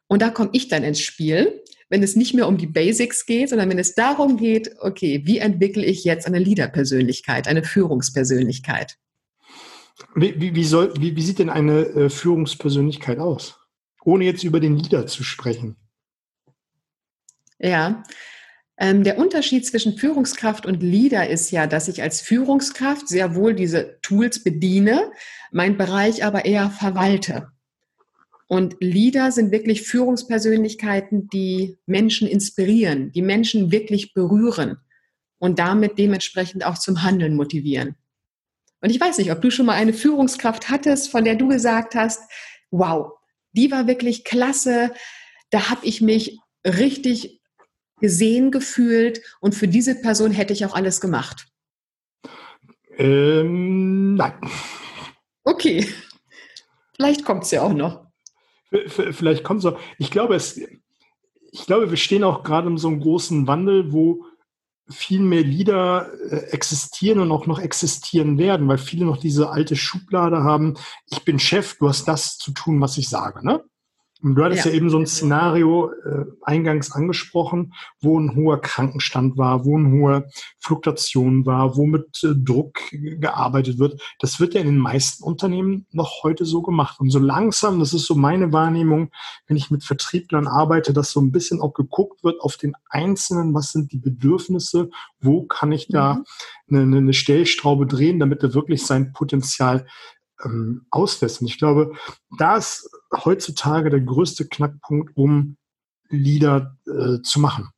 und 0.09 0.23
da 0.23 0.31
komme 0.31 0.49
ich 0.53 0.67
dann 0.67 0.83
ins 0.83 0.99
Spiel, 0.99 1.63
wenn 1.87 2.03
es 2.03 2.15
nicht 2.15 2.33
mehr 2.33 2.47
um 2.47 2.57
die 2.57 2.67
Basics 2.67 3.25
geht, 3.25 3.49
sondern 3.49 3.69
wenn 3.69 3.79
es 3.79 3.93
darum 3.93 4.37
geht, 4.37 4.75
okay, 4.79 5.21
wie 5.25 5.37
entwickle 5.37 5.85
ich 5.85 6.03
jetzt 6.03 6.25
eine 6.25 6.39
Leader-Persönlichkeit, 6.39 7.47
eine 7.47 7.63
Führungspersönlichkeit? 7.63 8.97
Wie, 10.15 10.39
wie, 10.41 10.55
wie, 10.55 10.63
soll, 10.63 10.93
wie, 10.99 11.15
wie 11.15 11.21
sieht 11.21 11.39
denn 11.39 11.49
eine 11.49 11.85
äh, 11.85 12.09
Führungspersönlichkeit 12.09 13.19
aus? 13.19 13.59
Ohne 14.03 14.25
jetzt 14.25 14.43
über 14.43 14.59
den 14.59 14.77
Leader 14.77 15.05
zu 15.05 15.23
sprechen. 15.23 15.75
Ja, 17.59 18.03
ähm, 18.77 19.03
der 19.03 19.19
Unterschied 19.19 19.65
zwischen 19.65 19.97
Führungskraft 19.97 20.65
und 20.65 20.81
Leader 20.81 21.29
ist 21.29 21.51
ja, 21.51 21.67
dass 21.67 21.87
ich 21.87 22.01
als 22.01 22.21
Führungskraft 22.21 23.07
sehr 23.07 23.35
wohl 23.35 23.53
diese 23.53 23.99
Tools 24.01 24.43
bediene, 24.43 25.11
mein 25.51 25.77
Bereich 25.77 26.23
aber 26.23 26.45
eher 26.45 26.71
verwalte. 26.71 27.51
Und 28.49 28.77
Leader 28.79 29.31
sind 29.31 29.51
wirklich 29.51 29.83
Führungspersönlichkeiten, 29.83 31.27
die 31.27 31.77
Menschen 31.85 32.27
inspirieren, 32.27 33.11
die 33.11 33.21
Menschen 33.21 33.71
wirklich 33.71 34.15
berühren 34.15 34.77
und 35.37 35.59
damit 35.59 35.99
dementsprechend 35.99 36.65
auch 36.65 36.79
zum 36.79 37.03
Handeln 37.03 37.35
motivieren. 37.35 37.95
Und 38.81 38.89
ich 38.89 38.99
weiß 38.99 39.19
nicht, 39.19 39.31
ob 39.31 39.39
du 39.41 39.51
schon 39.51 39.67
mal 39.67 39.75
eine 39.75 39.93
Führungskraft 39.93 40.67
hattest, 40.71 41.11
von 41.11 41.25
der 41.25 41.35
du 41.35 41.47
gesagt 41.47 41.93
hast, 41.93 42.23
wow, 42.71 43.19
die 43.51 43.69
war 43.69 43.85
wirklich 43.85 44.23
klasse, 44.23 44.93
da 45.51 45.69
habe 45.69 45.85
ich 45.85 46.01
mich 46.01 46.39
richtig 46.65 47.43
gesehen 48.01 48.49
gefühlt 48.49 49.21
und 49.41 49.53
für 49.53 49.67
diese 49.67 49.93
Person 49.93 50.31
hätte 50.31 50.53
ich 50.53 50.65
auch 50.65 50.73
alles 50.73 51.01
gemacht. 51.01 51.45
Ähm, 52.97 54.15
nein. 54.15 54.33
Okay, 55.43 55.87
vielleicht 56.95 57.23
kommt 57.23 57.43
es 57.43 57.51
ja 57.51 57.61
auch 57.61 57.73
noch. 57.73 58.08
Vielleicht 58.87 59.43
kommt 59.43 59.65
auch. 59.65 59.79
Ich 59.97 60.11
glaube, 60.11 60.35
es, 60.35 60.59
ich 61.51 61.65
glaube, 61.65 61.89
wir 61.89 61.97
stehen 61.97 62.23
auch 62.23 62.43
gerade 62.43 62.67
in 62.67 62.77
so 62.77 62.87
einem 62.87 62.99
großen 62.99 63.47
Wandel, 63.47 63.91
wo 63.91 64.25
viel 64.89 65.19
mehr 65.19 65.43
Lieder 65.43 66.11
äh, 66.31 66.51
existieren 66.51 67.19
und 67.19 67.31
auch 67.31 67.45
noch 67.45 67.59
existieren 67.59 68.37
werden, 68.37 68.67
weil 68.67 68.79
viele 68.79 69.05
noch 69.05 69.17
diese 69.17 69.49
alte 69.49 69.75
Schublade 69.75 70.43
haben. 70.43 70.75
Ich 71.05 71.23
bin 71.23 71.39
Chef, 71.39 71.77
du 71.77 71.87
hast 71.87 72.07
das 72.07 72.37
zu 72.37 72.51
tun, 72.51 72.81
was 72.81 72.97
ich 72.97 73.07
sage. 73.07 73.45
Ne? 73.45 73.63
Und 74.21 74.35
du 74.35 74.43
hattest 74.43 74.65
ja. 74.65 74.71
ja 74.71 74.77
eben 74.77 74.89
so 74.89 74.97
ein 74.97 75.07
Szenario 75.07 75.91
äh, 75.91 76.25
eingangs 76.41 76.91
angesprochen, 76.91 77.73
wo 78.01 78.19
ein 78.19 78.35
hoher 78.35 78.59
Krankenstand 78.59 79.37
war, 79.37 79.65
wo 79.65 79.77
eine 79.77 79.91
hohe 79.91 80.29
Fluktuation 80.59 81.45
war, 81.45 81.77
wo 81.77 81.85
mit 81.85 82.21
äh, 82.23 82.33
Druck 82.35 82.79
gearbeitet 82.91 83.79
wird. 83.79 84.01
Das 84.19 84.39
wird 84.39 84.55
ja 84.55 84.61
in 84.61 84.67
den 84.67 84.77
meisten 84.77 85.23
Unternehmen 85.23 85.85
noch 85.91 86.23
heute 86.23 86.43
so 86.45 86.61
gemacht. 86.61 86.99
Und 86.99 87.11
so 87.11 87.19
langsam, 87.19 87.79
das 87.79 87.93
ist 87.93 88.05
so 88.05 88.15
meine 88.15 88.51
Wahrnehmung, 88.51 89.11
wenn 89.47 89.55
ich 89.55 89.71
mit 89.71 89.85
Vertrieblern 89.85 90.47
arbeite, 90.47 90.91
dass 90.91 91.11
so 91.11 91.21
ein 91.21 91.31
bisschen 91.31 91.61
auch 91.61 91.73
geguckt 91.73 92.23
wird 92.23 92.41
auf 92.41 92.57
den 92.57 92.73
Einzelnen, 92.89 93.53
was 93.53 93.71
sind 93.71 93.93
die 93.93 93.99
Bedürfnisse, 93.99 94.89
wo 95.21 95.43
kann 95.43 95.71
ich 95.71 95.87
da 95.87 96.23
mhm. 96.67 96.77
eine, 96.77 96.97
eine 96.97 97.13
Stellschraube 97.13 97.87
drehen, 97.87 98.19
damit 98.19 98.43
er 98.43 98.53
wirklich 98.53 98.85
sein 98.85 99.13
Potenzial 99.13 99.85
ähm, 100.43 100.85
auslässt. 100.89 101.41
Und 101.41 101.47
ich 101.47 101.57
glaube, 101.57 101.93
da 102.37 102.57
ist 102.57 102.89
heutzutage 103.13 103.89
der 103.89 104.01
größte 104.01 104.47
Knackpunkt, 104.47 105.15
um 105.15 105.57
Lieder 106.09 106.77
äh, 106.87 107.21
zu 107.21 107.39
machen. 107.39 107.69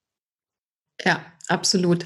Ja, 1.03 1.25
absolut. 1.47 2.05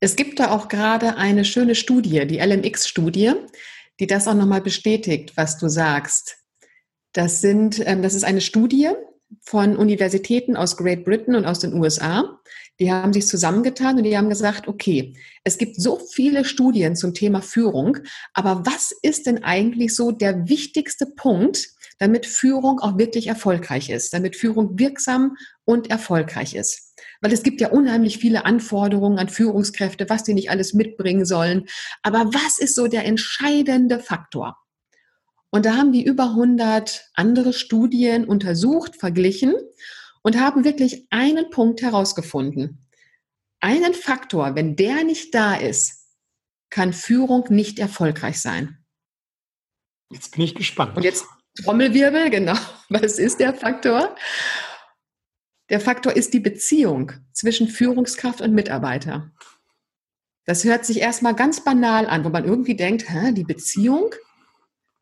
Es 0.00 0.16
gibt 0.16 0.40
da 0.40 0.50
auch 0.50 0.68
gerade 0.68 1.16
eine 1.16 1.44
schöne 1.44 1.74
Studie, 1.74 2.26
die 2.26 2.38
LMX-Studie, 2.38 3.34
die 4.00 4.06
das 4.06 4.28
auch 4.28 4.34
nochmal 4.34 4.60
bestätigt, 4.60 5.36
was 5.36 5.58
du 5.58 5.68
sagst. 5.68 6.38
Das 7.12 7.40
sind, 7.40 7.80
ähm, 7.86 8.02
das 8.02 8.14
ist 8.14 8.24
eine 8.24 8.40
Studie 8.40 8.90
von 9.42 9.76
Universitäten 9.76 10.56
aus 10.56 10.76
Great 10.76 11.04
Britain 11.04 11.34
und 11.34 11.46
aus 11.46 11.58
den 11.58 11.74
USA. 11.74 12.38
Die 12.78 12.92
haben 12.92 13.12
sich 13.12 13.26
zusammengetan 13.26 13.96
und 13.96 14.04
die 14.04 14.16
haben 14.16 14.28
gesagt, 14.28 14.68
okay, 14.68 15.14
es 15.44 15.58
gibt 15.58 15.76
so 15.76 15.98
viele 15.98 16.44
Studien 16.44 16.94
zum 16.94 17.14
Thema 17.14 17.40
Führung, 17.40 17.98
aber 18.34 18.66
was 18.66 18.92
ist 19.02 19.26
denn 19.26 19.44
eigentlich 19.44 19.94
so 19.94 20.10
der 20.10 20.48
wichtigste 20.48 21.06
Punkt, 21.06 21.68
damit 21.98 22.26
Führung 22.26 22.78
auch 22.80 22.98
wirklich 22.98 23.28
erfolgreich 23.28 23.88
ist, 23.88 24.12
damit 24.12 24.36
Führung 24.36 24.78
wirksam 24.78 25.36
und 25.64 25.88
erfolgreich 25.88 26.54
ist? 26.54 26.94
Weil 27.22 27.32
es 27.32 27.42
gibt 27.42 27.62
ja 27.62 27.70
unheimlich 27.70 28.18
viele 28.18 28.44
Anforderungen 28.44 29.18
an 29.18 29.30
Führungskräfte, 29.30 30.10
was 30.10 30.24
die 30.24 30.34
nicht 30.34 30.50
alles 30.50 30.74
mitbringen 30.74 31.24
sollen. 31.24 31.64
Aber 32.02 32.26
was 32.34 32.58
ist 32.58 32.74
so 32.74 32.88
der 32.88 33.06
entscheidende 33.06 34.00
Faktor? 34.00 34.58
Und 35.50 35.64
da 35.64 35.76
haben 35.76 35.92
die 35.92 36.04
über 36.04 36.24
100 36.24 37.10
andere 37.14 37.54
Studien 37.54 38.26
untersucht, 38.26 38.96
verglichen 38.96 39.54
und 40.26 40.40
haben 40.40 40.64
wirklich 40.64 41.06
einen 41.10 41.50
Punkt 41.50 41.82
herausgefunden. 41.82 42.84
Einen 43.60 43.94
Faktor, 43.94 44.56
wenn 44.56 44.74
der 44.74 45.04
nicht 45.04 45.32
da 45.32 45.54
ist, 45.54 46.08
kann 46.68 46.92
Führung 46.92 47.44
nicht 47.48 47.78
erfolgreich 47.78 48.40
sein. 48.40 48.84
Jetzt 50.10 50.32
bin 50.32 50.42
ich 50.42 50.56
gespannt. 50.56 50.96
Und 50.96 51.04
jetzt 51.04 51.26
Trommelwirbel, 51.62 52.28
genau. 52.30 52.56
Was 52.88 53.20
ist 53.20 53.38
der 53.38 53.54
Faktor? 53.54 54.16
Der 55.70 55.78
Faktor 55.78 56.14
ist 56.14 56.34
die 56.34 56.40
Beziehung 56.40 57.12
zwischen 57.32 57.68
Führungskraft 57.68 58.40
und 58.40 58.52
Mitarbeiter. 58.52 59.30
Das 60.44 60.64
hört 60.64 60.84
sich 60.84 60.98
erstmal 60.98 61.36
ganz 61.36 61.62
banal 61.62 62.08
an, 62.08 62.24
wo 62.24 62.30
man 62.30 62.44
irgendwie 62.44 62.74
denkt, 62.74 63.08
hä, 63.08 63.30
die 63.30 63.44
Beziehung? 63.44 64.12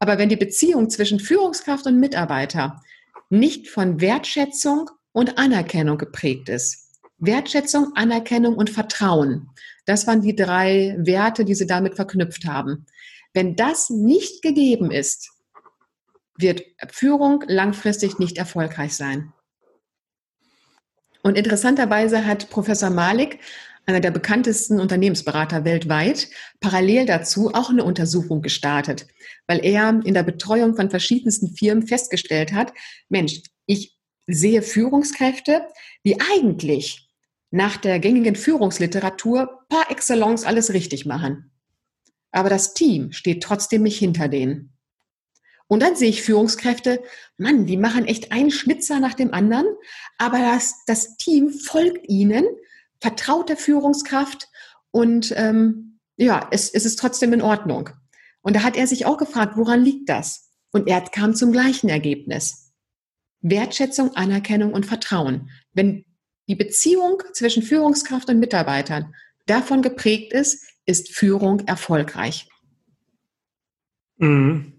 Aber 0.00 0.18
wenn 0.18 0.28
die 0.28 0.36
Beziehung 0.36 0.90
zwischen 0.90 1.18
Führungskraft 1.18 1.86
und 1.86 1.98
Mitarbeiter 1.98 2.82
nicht 3.30 3.70
von 3.70 4.02
Wertschätzung 4.02 4.90
und 5.14 5.38
Anerkennung 5.38 5.96
geprägt 5.96 6.48
ist. 6.48 6.90
Wertschätzung, 7.18 7.92
Anerkennung 7.94 8.56
und 8.56 8.68
Vertrauen. 8.68 9.48
Das 9.86 10.06
waren 10.06 10.20
die 10.20 10.34
drei 10.34 10.96
Werte, 10.98 11.44
die 11.44 11.54
sie 11.54 11.66
damit 11.66 11.94
verknüpft 11.94 12.44
haben. 12.44 12.84
Wenn 13.32 13.54
das 13.56 13.90
nicht 13.90 14.42
gegeben 14.42 14.90
ist, 14.90 15.30
wird 16.36 16.62
Führung 16.90 17.44
langfristig 17.46 18.18
nicht 18.18 18.38
erfolgreich 18.38 18.94
sein. 18.94 19.32
Und 21.22 21.38
interessanterweise 21.38 22.26
hat 22.26 22.50
Professor 22.50 22.90
Malik, 22.90 23.38
einer 23.86 24.00
der 24.00 24.10
bekanntesten 24.10 24.80
Unternehmensberater 24.80 25.64
weltweit, 25.64 26.28
parallel 26.60 27.06
dazu 27.06 27.54
auch 27.54 27.70
eine 27.70 27.84
Untersuchung 27.84 28.42
gestartet, 28.42 29.06
weil 29.46 29.64
er 29.64 30.00
in 30.04 30.14
der 30.14 30.22
Betreuung 30.22 30.74
von 30.74 30.90
verschiedensten 30.90 31.54
Firmen 31.54 31.86
festgestellt 31.86 32.52
hat, 32.52 32.72
Mensch, 33.08 33.42
ich 33.66 33.93
sehe 34.26 34.62
Führungskräfte, 34.62 35.66
die 36.04 36.20
eigentlich 36.20 37.08
nach 37.50 37.76
der 37.76 38.00
gängigen 38.00 38.34
Führungsliteratur 38.34 39.64
par 39.68 39.90
excellence 39.90 40.44
alles 40.44 40.72
richtig 40.72 41.06
machen. 41.06 41.52
Aber 42.32 42.48
das 42.48 42.74
Team 42.74 43.12
steht 43.12 43.42
trotzdem 43.42 43.82
nicht 43.82 43.98
hinter 43.98 44.28
denen. 44.28 44.76
Und 45.66 45.82
dann 45.82 45.96
sehe 45.96 46.10
ich 46.10 46.22
Führungskräfte, 46.22 47.02
Mann, 47.38 47.66
die 47.66 47.76
machen 47.76 48.04
echt 48.06 48.32
einen 48.32 48.50
Schnitzer 48.50 49.00
nach 49.00 49.14
dem 49.14 49.32
anderen, 49.32 49.66
aber 50.18 50.38
das, 50.38 50.84
das 50.86 51.16
Team 51.16 51.50
folgt 51.50 52.08
ihnen, 52.08 52.44
vertraut 53.00 53.48
der 53.48 53.56
Führungskraft 53.56 54.48
und 54.90 55.32
ähm, 55.36 55.98
ja, 56.16 56.48
es, 56.50 56.70
es 56.70 56.84
ist 56.84 56.98
trotzdem 56.98 57.32
in 57.32 57.42
Ordnung. 57.42 57.90
Und 58.42 58.56
da 58.56 58.62
hat 58.62 58.76
er 58.76 58.86
sich 58.86 59.06
auch 59.06 59.16
gefragt, 59.16 59.56
woran 59.56 59.82
liegt 59.82 60.08
das? 60.08 60.50
Und 60.70 60.88
er 60.88 61.00
kam 61.00 61.34
zum 61.34 61.50
gleichen 61.50 61.88
Ergebnis. 61.88 62.63
Wertschätzung, 63.44 64.16
Anerkennung 64.16 64.72
und 64.72 64.86
Vertrauen. 64.86 65.50
Wenn 65.74 66.04
die 66.48 66.56
Beziehung 66.56 67.22
zwischen 67.32 67.62
Führungskraft 67.62 68.28
und 68.28 68.40
Mitarbeitern 68.40 69.14
davon 69.46 69.82
geprägt 69.82 70.32
ist, 70.32 70.66
ist 70.86 71.14
Führung 71.14 71.60
erfolgreich. 71.60 72.48
Mhm. 74.16 74.72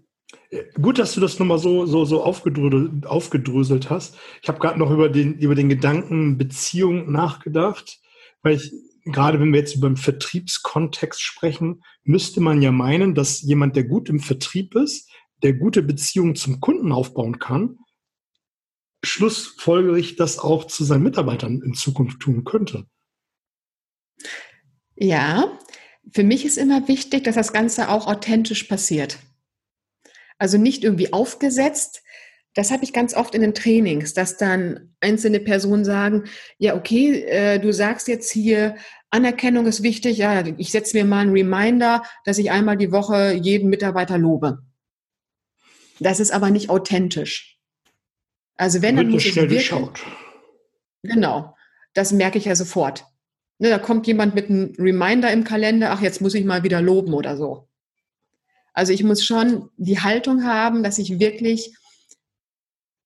Gut, 0.80 0.98
dass 0.98 1.14
du 1.14 1.20
das 1.20 1.38
nochmal 1.38 1.58
so, 1.58 1.86
so, 1.86 2.04
so 2.04 2.22
aufgedröselt, 2.22 3.06
aufgedröselt 3.06 3.90
hast. 3.90 4.16
Ich 4.42 4.48
habe 4.48 4.58
gerade 4.58 4.78
noch 4.78 4.90
über 4.90 5.08
den, 5.08 5.38
über 5.38 5.54
den 5.54 5.68
Gedanken 5.68 6.38
Beziehung 6.38 7.10
nachgedacht, 7.10 8.00
weil 8.42 8.56
ich, 8.56 8.72
gerade 9.04 9.38
wenn 9.40 9.52
wir 9.52 9.60
jetzt 9.60 9.76
über 9.76 9.88
den 9.88 9.96
Vertriebskontext 9.96 11.20
sprechen, 11.20 11.82
müsste 12.04 12.40
man 12.40 12.62
ja 12.62 12.72
meinen, 12.72 13.14
dass 13.14 13.42
jemand, 13.42 13.76
der 13.76 13.84
gut 13.84 14.08
im 14.08 14.20
Vertrieb 14.20 14.74
ist, 14.74 15.10
der 15.42 15.52
gute 15.52 15.82
Beziehungen 15.82 16.34
zum 16.34 16.60
Kunden 16.60 16.92
aufbauen 16.92 17.38
kann, 17.38 17.78
schlussfolgerlich 19.06 20.16
das 20.16 20.38
auch 20.38 20.66
zu 20.66 20.84
seinen 20.84 21.02
Mitarbeitern 21.02 21.62
in 21.62 21.74
Zukunft 21.74 22.20
tun 22.20 22.44
könnte. 22.44 22.86
Ja, 24.94 25.58
für 26.12 26.22
mich 26.22 26.44
ist 26.44 26.56
immer 26.56 26.88
wichtig, 26.88 27.24
dass 27.24 27.34
das 27.34 27.52
Ganze 27.52 27.90
auch 27.90 28.06
authentisch 28.06 28.64
passiert. 28.64 29.18
Also 30.38 30.58
nicht 30.58 30.84
irgendwie 30.84 31.12
aufgesetzt, 31.12 32.02
das 32.56 32.70
habe 32.70 32.84
ich 32.84 32.94
ganz 32.94 33.14
oft 33.14 33.34
in 33.34 33.42
den 33.42 33.52
Trainings, 33.52 34.14
dass 34.14 34.38
dann 34.38 34.94
einzelne 35.00 35.40
Personen 35.40 35.84
sagen, 35.84 36.24
ja, 36.56 36.74
okay, 36.74 37.22
äh, 37.24 37.58
du 37.58 37.70
sagst 37.70 38.08
jetzt 38.08 38.30
hier, 38.30 38.76
Anerkennung 39.10 39.66
ist 39.66 39.82
wichtig, 39.82 40.16
ja, 40.16 40.42
ich 40.56 40.70
setze 40.70 40.96
mir 40.96 41.04
mal 41.04 41.20
einen 41.20 41.32
Reminder, 41.32 42.02
dass 42.24 42.38
ich 42.38 42.50
einmal 42.50 42.78
die 42.78 42.92
Woche 42.92 43.32
jeden 43.32 43.68
Mitarbeiter 43.68 44.16
lobe. 44.16 44.62
Das 46.00 46.18
ist 46.18 46.30
aber 46.30 46.50
nicht 46.50 46.70
authentisch. 46.70 47.55
Also 48.56 48.82
wenn, 48.82 48.96
dann 48.96 49.10
muss 49.10 49.26
es 49.26 49.36
wirklich, 49.36 49.72
Genau, 51.02 51.54
das 51.94 52.12
merke 52.12 52.38
ich 52.38 52.46
ja 52.46 52.56
sofort. 52.56 53.04
Ne, 53.58 53.70
da 53.70 53.78
kommt 53.78 54.06
jemand 54.06 54.34
mit 54.34 54.50
einem 54.50 54.74
Reminder 54.78 55.32
im 55.32 55.44
Kalender, 55.44 55.92
ach, 55.92 56.02
jetzt 56.02 56.20
muss 56.20 56.34
ich 56.34 56.44
mal 56.44 56.62
wieder 56.62 56.80
loben 56.80 57.14
oder 57.14 57.36
so. 57.36 57.68
Also 58.72 58.92
ich 58.92 59.02
muss 59.02 59.24
schon 59.24 59.70
die 59.76 60.00
Haltung 60.00 60.44
haben, 60.44 60.82
dass 60.82 60.98
ich 60.98 61.18
wirklich 61.18 61.74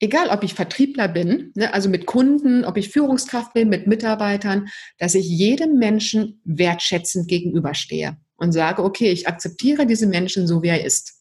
egal 0.00 0.30
ob 0.30 0.42
ich 0.42 0.54
Vertriebler 0.54 1.08
bin, 1.08 1.52
ne, 1.54 1.72
also 1.72 1.88
mit 1.88 2.06
Kunden, 2.06 2.64
ob 2.64 2.76
ich 2.76 2.88
Führungskraft 2.88 3.52
bin, 3.52 3.68
mit 3.68 3.86
Mitarbeitern, 3.86 4.68
dass 4.98 5.14
ich 5.14 5.28
jedem 5.28 5.78
Menschen 5.78 6.40
wertschätzend 6.44 7.28
gegenüberstehe 7.28 8.16
und 8.36 8.52
sage, 8.52 8.82
okay, 8.82 9.12
ich 9.12 9.28
akzeptiere 9.28 9.86
diesen 9.86 10.10
Menschen 10.10 10.46
so, 10.46 10.62
wie 10.62 10.68
er 10.68 10.84
ist. 10.84 11.19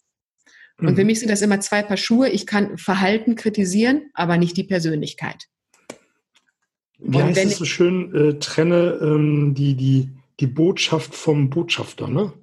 Und 0.79 0.95
für 0.95 1.01
mhm. 1.01 1.07
mich 1.07 1.19
sind 1.19 1.29
das 1.29 1.41
immer 1.41 1.59
zwei 1.59 1.83
Paar 1.83 1.97
Schuhe. 1.97 2.29
Ich 2.29 2.45
kann 2.45 2.77
Verhalten 2.77 3.35
kritisieren, 3.35 4.09
aber 4.13 4.37
nicht 4.37 4.55
die 4.55 4.63
Persönlichkeit. 4.63 5.45
Wie 6.99 7.21
heißt 7.21 7.43
es 7.45 7.57
so 7.57 7.65
schön, 7.65 8.13
äh, 8.13 8.39
trenne 8.39 8.99
ähm, 9.01 9.53
die, 9.55 9.75
die, 9.75 10.09
die 10.39 10.47
Botschaft 10.47 11.15
vom 11.15 11.49
Botschafter, 11.49 12.07
ne? 12.07 12.33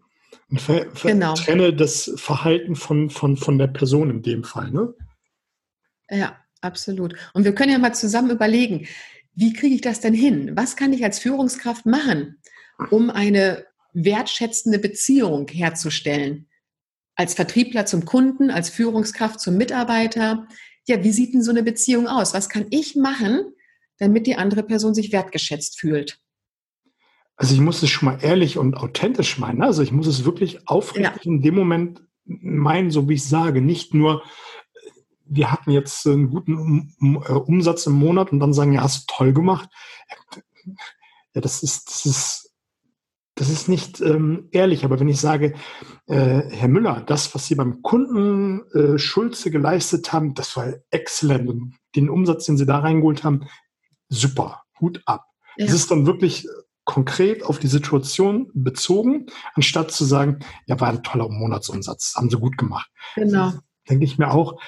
Und 0.50 0.60
ver, 0.60 0.86
ver, 0.94 1.12
genau. 1.12 1.34
trenne 1.34 1.74
das 1.74 2.12
Verhalten 2.16 2.76
von, 2.76 3.10
von, 3.10 3.36
von 3.36 3.58
der 3.58 3.66
Person 3.66 4.10
in 4.10 4.22
dem 4.22 4.44
Fall, 4.44 4.70
ne? 4.70 4.94
Ja, 6.10 6.36
absolut. 6.60 7.14
Und 7.34 7.44
wir 7.44 7.54
können 7.54 7.72
ja 7.72 7.78
mal 7.78 7.94
zusammen 7.94 8.30
überlegen, 8.30 8.86
wie 9.34 9.52
kriege 9.52 9.74
ich 9.74 9.80
das 9.80 10.00
denn 10.00 10.14
hin? 10.14 10.52
Was 10.54 10.76
kann 10.76 10.92
ich 10.92 11.04
als 11.04 11.18
Führungskraft 11.18 11.84
machen, 11.84 12.38
um 12.90 13.10
eine 13.10 13.66
wertschätzende 13.92 14.78
Beziehung 14.78 15.48
herzustellen? 15.48 16.48
Als 17.16 17.34
Vertriebler 17.34 17.86
zum 17.86 18.04
Kunden, 18.04 18.50
als 18.50 18.70
Führungskraft 18.70 19.40
zum 19.40 19.56
Mitarbeiter. 19.56 20.46
Ja, 20.86 21.02
wie 21.02 21.12
sieht 21.12 21.34
denn 21.34 21.42
so 21.42 21.50
eine 21.50 21.62
Beziehung 21.62 22.06
aus? 22.06 22.34
Was 22.34 22.48
kann 22.48 22.66
ich 22.70 22.94
machen, 22.94 23.52
damit 23.98 24.26
die 24.26 24.36
andere 24.36 24.62
Person 24.62 24.94
sich 24.94 25.12
wertgeschätzt 25.12 25.80
fühlt? 25.80 26.20
Also 27.36 27.54
ich 27.54 27.60
muss 27.60 27.82
es 27.82 27.90
schon 27.90 28.06
mal 28.06 28.18
ehrlich 28.22 28.56
und 28.56 28.76
authentisch 28.76 29.38
meinen. 29.38 29.62
Also 29.62 29.82
ich 29.82 29.92
muss 29.92 30.06
es 30.06 30.24
wirklich 30.24 30.68
aufrichtig 30.68 31.24
ja. 31.24 31.30
in 31.30 31.42
dem 31.42 31.54
Moment 31.54 32.02
meinen, 32.24 32.90
so 32.90 33.08
wie 33.08 33.14
ich 33.14 33.28
sage. 33.28 33.60
Nicht 33.60 33.92
nur, 33.92 34.22
wir 35.26 35.52
hatten 35.52 35.70
jetzt 35.70 36.06
einen 36.06 36.30
guten 36.30 36.94
äh, 37.00 37.32
Umsatz 37.32 37.86
im 37.86 37.94
Monat 37.94 38.32
und 38.32 38.40
dann 38.40 38.54
sagen, 38.54 38.72
ja, 38.72 38.82
hast 38.82 39.02
du 39.02 39.14
toll 39.14 39.32
gemacht. 39.32 39.68
Ja, 41.34 41.40
das 41.42 41.62
ist, 41.62 41.88
das 41.90 42.06
ist, 42.06 42.45
das 43.36 43.50
ist 43.50 43.68
nicht 43.68 44.00
ähm, 44.00 44.48
ehrlich. 44.50 44.84
Aber 44.84 44.98
wenn 44.98 45.08
ich 45.08 45.20
sage, 45.20 45.54
äh, 46.06 46.42
Herr 46.50 46.68
Müller, 46.68 47.02
das, 47.06 47.34
was 47.34 47.46
Sie 47.46 47.54
beim 47.54 47.82
Kunden 47.82 48.64
äh, 48.72 48.98
Schulze 48.98 49.50
geleistet 49.50 50.12
haben, 50.12 50.34
das 50.34 50.56
war 50.56 50.72
exzellent. 50.90 51.48
Und 51.48 51.74
den 51.94 52.08
Umsatz, 52.08 52.46
den 52.46 52.56
Sie 52.56 52.66
da 52.66 52.78
reingeholt 52.78 53.24
haben, 53.24 53.46
super, 54.08 54.62
Hut 54.80 55.02
ab. 55.04 55.26
Ja. 55.56 55.66
Das 55.66 55.74
ist 55.74 55.90
dann 55.90 56.06
wirklich 56.06 56.48
konkret 56.84 57.44
auf 57.44 57.58
die 57.58 57.66
Situation 57.66 58.50
bezogen, 58.54 59.26
anstatt 59.54 59.90
zu 59.90 60.04
sagen, 60.04 60.38
ja, 60.66 60.80
war 60.80 60.88
ein 60.88 61.02
toller 61.02 61.28
Monatsumsatz, 61.28 62.14
haben 62.16 62.30
Sie 62.30 62.38
gut 62.38 62.56
gemacht. 62.56 62.90
Genau. 63.16 63.52
Denke 63.88 64.04
ich 64.04 64.18
mir 64.18 64.30
auch, 64.30 64.58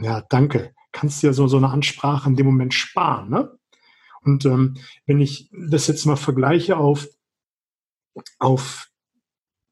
ja, 0.00 0.22
danke, 0.28 0.74
kannst 0.92 1.22
dir 1.22 1.32
so, 1.32 1.48
so 1.48 1.56
eine 1.56 1.70
Ansprache 1.70 2.28
in 2.28 2.36
dem 2.36 2.46
Moment 2.46 2.72
sparen. 2.72 3.30
Ne? 3.30 3.58
Und 4.22 4.44
ähm, 4.44 4.76
wenn 5.06 5.20
ich 5.20 5.50
das 5.52 5.86
jetzt 5.86 6.04
mal 6.06 6.16
vergleiche 6.16 6.76
auf, 6.76 7.08
auf 8.38 8.88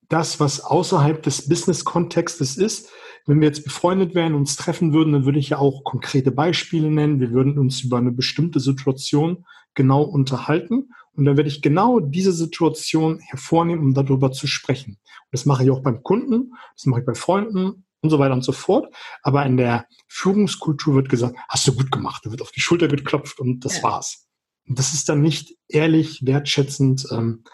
das, 0.09 0.38
was 0.38 0.61
außerhalb 0.61 1.23
des 1.23 1.49
Business-Kontextes 1.49 2.56
ist, 2.56 2.91
wenn 3.26 3.41
wir 3.41 3.49
jetzt 3.49 3.65
befreundet 3.65 4.15
wären, 4.15 4.35
uns 4.35 4.56
treffen 4.56 4.93
würden, 4.93 5.13
dann 5.13 5.25
würde 5.25 5.41
ich 5.41 5.49
ja 5.49 5.59
auch 5.59 5.82
konkrete 5.82 6.30
Beispiele 6.30 6.91
nennen. 6.91 7.19
Wir 7.19 7.32
würden 7.32 7.59
uns 7.59 7.82
über 7.82 7.99
eine 7.99 8.13
bestimmte 8.13 8.61
Situation 8.61 9.45
genau 9.75 10.02
unterhalten. 10.02 10.91
Und 11.13 11.25
dann 11.25 11.37
werde 11.37 11.49
ich 11.49 11.61
genau 11.61 11.99
diese 11.99 12.32
Situation 12.32 13.19
hervornehmen, 13.21 13.82
um 13.82 13.95
darüber 13.95 14.30
zu 14.30 14.47
sprechen. 14.47 14.93
Und 14.93 15.32
das 15.32 15.45
mache 15.45 15.65
ich 15.65 15.71
auch 15.71 15.82
beim 15.82 16.02
Kunden, 16.02 16.52
das 16.76 16.87
mache 16.87 17.00
ich 17.00 17.06
bei 17.06 17.15
Freunden 17.15 17.85
und 18.00 18.11
so 18.11 18.19
weiter 18.19 18.35
und 18.35 18.45
so 18.45 18.52
fort. 18.52 18.95
Aber 19.23 19.45
in 19.45 19.56
der 19.56 19.87
Führungskultur 20.06 20.95
wird 20.95 21.09
gesagt, 21.09 21.37
hast 21.49 21.67
du 21.67 21.75
gut 21.75 21.91
gemacht, 21.91 22.25
da 22.25 22.30
wird 22.30 22.43
auf 22.43 22.52
die 22.52 22.61
Schulter 22.61 22.87
geklopft 22.87 23.41
und 23.41 23.65
das 23.65 23.78
ja. 23.78 23.82
war's. 23.82 24.28
Und 24.69 24.78
das 24.78 24.95
ist 24.95 25.09
dann 25.09 25.23
nicht 25.23 25.54
ehrlich, 25.69 26.25
wertschätzend. 26.25 27.06
Ähm, 27.11 27.45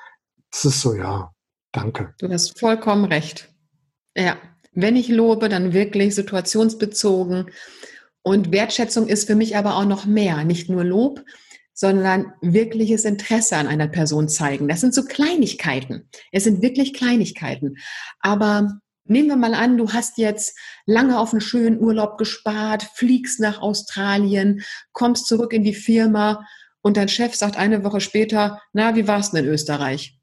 das 0.53 0.65
ist 0.67 0.81
so, 0.81 0.95
ja, 0.95 1.33
danke. 1.73 2.15
Du 2.19 2.29
hast 2.29 2.59
vollkommen 2.59 3.07
recht. 3.07 3.49
Ja, 4.17 4.37
wenn 4.73 4.97
ich 4.97 5.09
lobe, 5.09 5.49
dann 5.49 5.73
wirklich 5.73 6.15
situationsbezogen. 6.15 7.51
Und 8.23 8.53
Wertschätzung 8.53 9.09
ist 9.09 9.27
für 9.27 9.35
mich 9.35 9.57
aber 9.57 9.77
auch 9.77 9.85
noch 9.85 10.07
mehr, 10.07 10.45
nicht 10.45 10.69
nur 10.69 10.85
Lob, 10.85 11.25
sondern 11.75 12.33
wirkliches 12.41 13.05
Interesse 13.05 13.57
an 13.57 13.67
einer 13.67 13.89
Person 13.89 14.29
zeigen. 14.29 14.69
Das 14.69 14.81
sind 14.81 14.95
so 14.95 15.05
Kleinigkeiten. 15.05 16.09
Es 16.31 16.45
sind 16.45 16.63
wirklich 16.63 16.95
Kleinigkeiten. 16.95 17.79
Aber 18.21 18.81
Nehmen 19.05 19.29
wir 19.29 19.37
mal 19.37 19.55
an, 19.55 19.79
du 19.79 19.93
hast 19.93 20.17
jetzt 20.17 20.57
lange 20.87 21.19
auf 21.19 21.33
einen 21.33 21.41
schönen 21.41 21.81
Urlaub 21.81 22.19
gespart, 22.19 22.85
fliegst 22.95 23.41
nach 23.41 23.61
Australien, 23.61 24.63
kommst 24.93 25.27
zurück 25.27 25.53
in 25.53 25.65
die 25.65 25.75
Firma 25.75 26.47
und 26.83 26.97
dein 26.97 27.09
Chef 27.09 27.35
sagt 27.35 27.57
eine 27.57 27.83
Woche 27.83 28.01
später, 28.01 28.63
na, 28.73 28.95
wie 28.95 29.09
war 29.09 29.19
es 29.19 29.33
denn 29.33 29.45
in 29.45 29.51
Österreich? 29.51 30.21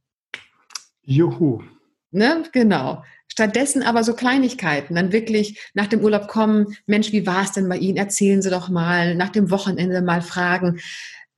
Juhu. 1.10 1.64
Ne? 2.12 2.44
Genau. 2.52 3.04
Stattdessen 3.28 3.84
aber 3.84 4.04
so 4.04 4.14
Kleinigkeiten, 4.14 4.96
dann 4.96 5.12
wirklich 5.12 5.60
nach 5.74 5.88
dem 5.88 6.02
Urlaub 6.02 6.28
kommen, 6.28 6.76
Mensch, 6.86 7.12
wie 7.12 7.26
war 7.26 7.44
es 7.44 7.52
denn 7.52 7.70
bei 7.70 7.78
Ihnen? 7.78 7.98
Erzählen 7.98 8.42
Sie 8.42 8.50
doch 8.50 8.70
mal, 8.70 9.16
nach 9.16 9.30
dem 9.30 9.52
Wochenende 9.52 10.02
mal 10.02 10.22
fragen, 10.22 10.80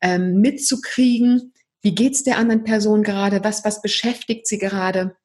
ähm, 0.02 0.42
mitzukriegen, 0.42 1.54
wie 1.82 1.96
geht 1.96 2.14
es 2.14 2.24
der 2.24 2.38
anderen 2.38 2.64
Person 2.64 3.04
gerade, 3.04 3.44
was, 3.44 3.66
was 3.66 3.82
beschäftigt 3.82 4.48
sie 4.48 4.58
gerade? 4.58 5.16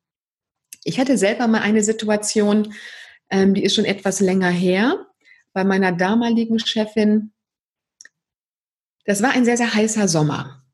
Ich 0.84 0.98
hatte 0.98 1.18
selber 1.18 1.48
mal 1.48 1.62
eine 1.62 1.82
Situation, 1.82 2.74
ähm, 3.30 3.54
die 3.54 3.64
ist 3.64 3.74
schon 3.74 3.84
etwas 3.84 4.20
länger 4.20 4.50
her, 4.50 5.06
bei 5.52 5.64
meiner 5.64 5.92
damaligen 5.92 6.58
Chefin. 6.58 7.32
Das 9.04 9.22
war 9.22 9.30
ein 9.30 9.44
sehr, 9.44 9.56
sehr 9.56 9.72
heißer 9.72 10.08
Sommer. 10.08 10.65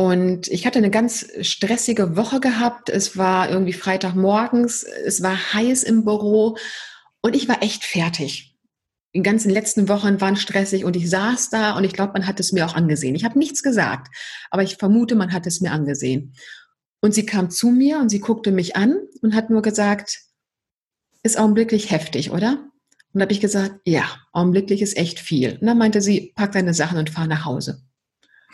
Und 0.00 0.48
ich 0.48 0.64
hatte 0.64 0.78
eine 0.78 0.88
ganz 0.88 1.26
stressige 1.42 2.16
Woche 2.16 2.40
gehabt. 2.40 2.88
Es 2.88 3.18
war 3.18 3.50
irgendwie 3.50 3.74
Freitagmorgens, 3.74 4.82
es 4.82 5.22
war 5.22 5.52
heiß 5.52 5.82
im 5.82 6.06
Büro 6.06 6.56
und 7.20 7.36
ich 7.36 7.50
war 7.50 7.62
echt 7.62 7.84
fertig. 7.84 8.56
Die 9.14 9.20
ganzen 9.20 9.50
letzten 9.50 9.90
Wochen 9.90 10.18
waren 10.22 10.36
stressig 10.36 10.86
und 10.86 10.96
ich 10.96 11.10
saß 11.10 11.50
da 11.50 11.76
und 11.76 11.84
ich 11.84 11.92
glaube, 11.92 12.14
man 12.14 12.26
hat 12.26 12.40
es 12.40 12.50
mir 12.50 12.64
auch 12.64 12.76
angesehen. 12.76 13.14
Ich 13.14 13.26
habe 13.26 13.38
nichts 13.38 13.62
gesagt, 13.62 14.08
aber 14.50 14.62
ich 14.62 14.78
vermute, 14.78 15.16
man 15.16 15.34
hat 15.34 15.46
es 15.46 15.60
mir 15.60 15.70
angesehen. 15.70 16.32
Und 17.02 17.12
sie 17.12 17.26
kam 17.26 17.50
zu 17.50 17.68
mir 17.68 17.98
und 17.98 18.08
sie 18.08 18.20
guckte 18.20 18.52
mich 18.52 18.76
an 18.76 18.96
und 19.20 19.34
hat 19.34 19.50
nur 19.50 19.60
gesagt, 19.60 20.18
ist 21.22 21.38
augenblicklich 21.38 21.90
heftig, 21.90 22.30
oder? 22.30 22.70
Und 23.12 23.20
habe 23.20 23.32
ich 23.32 23.40
gesagt, 23.42 23.82
ja, 23.84 24.04
augenblicklich 24.32 24.80
ist 24.80 24.96
echt 24.96 25.20
viel. 25.20 25.58
Und 25.60 25.66
dann 25.66 25.76
meinte 25.76 26.00
sie, 26.00 26.32
pack 26.36 26.52
deine 26.52 26.72
Sachen 26.72 26.96
und 26.96 27.10
fahr 27.10 27.26
nach 27.26 27.44
Hause. 27.44 27.82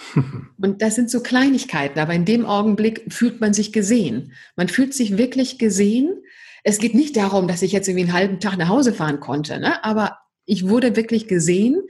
und 0.61 0.83
das 0.83 0.95
sind 0.95 1.11
so 1.11 1.23
Kleinigkeiten, 1.23 1.99
aber 1.99 2.15
in 2.15 2.25
dem 2.25 2.47
Augenblick 2.47 3.13
fühlt 3.13 3.41
man 3.41 3.55
sich 3.55 3.73
gesehen. 3.73 4.33
Man 4.57 4.69
fühlt 4.69 4.95
sich 4.95 5.17
wirklich 5.19 5.59
gesehen. 5.59 6.23
Es 6.65 6.79
geht 6.79 6.95
nicht 6.95 7.17
darum, 7.17 7.49
dass 7.49 7.63
ich 7.63 7.73
jetzt 7.73 7.89
irgendwie 7.89 8.05
einen 8.05 8.13
halben 8.13 8.41
Tag 8.41 8.57
nach 8.59 8.69
Hause 8.69 8.93
fahren 8.93 9.21
konnte, 9.21 9.59
ne? 9.59 9.85
aber 9.85 10.19
ich 10.45 10.69
wurde 10.69 10.97
wirklich 10.97 11.29
gesehen. 11.29 11.83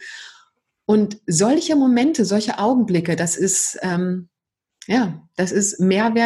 Und 0.87 1.19
solche 1.27 1.75
Momente, 1.75 2.25
solche 2.25 2.59
Augenblicke, 2.59 3.17
das 3.17 3.37
ist, 3.37 3.79
ähm, 3.83 4.29
ja, 4.87 5.29
das 5.37 5.51
ist 5.51 5.81
Mehrwert 5.81 6.17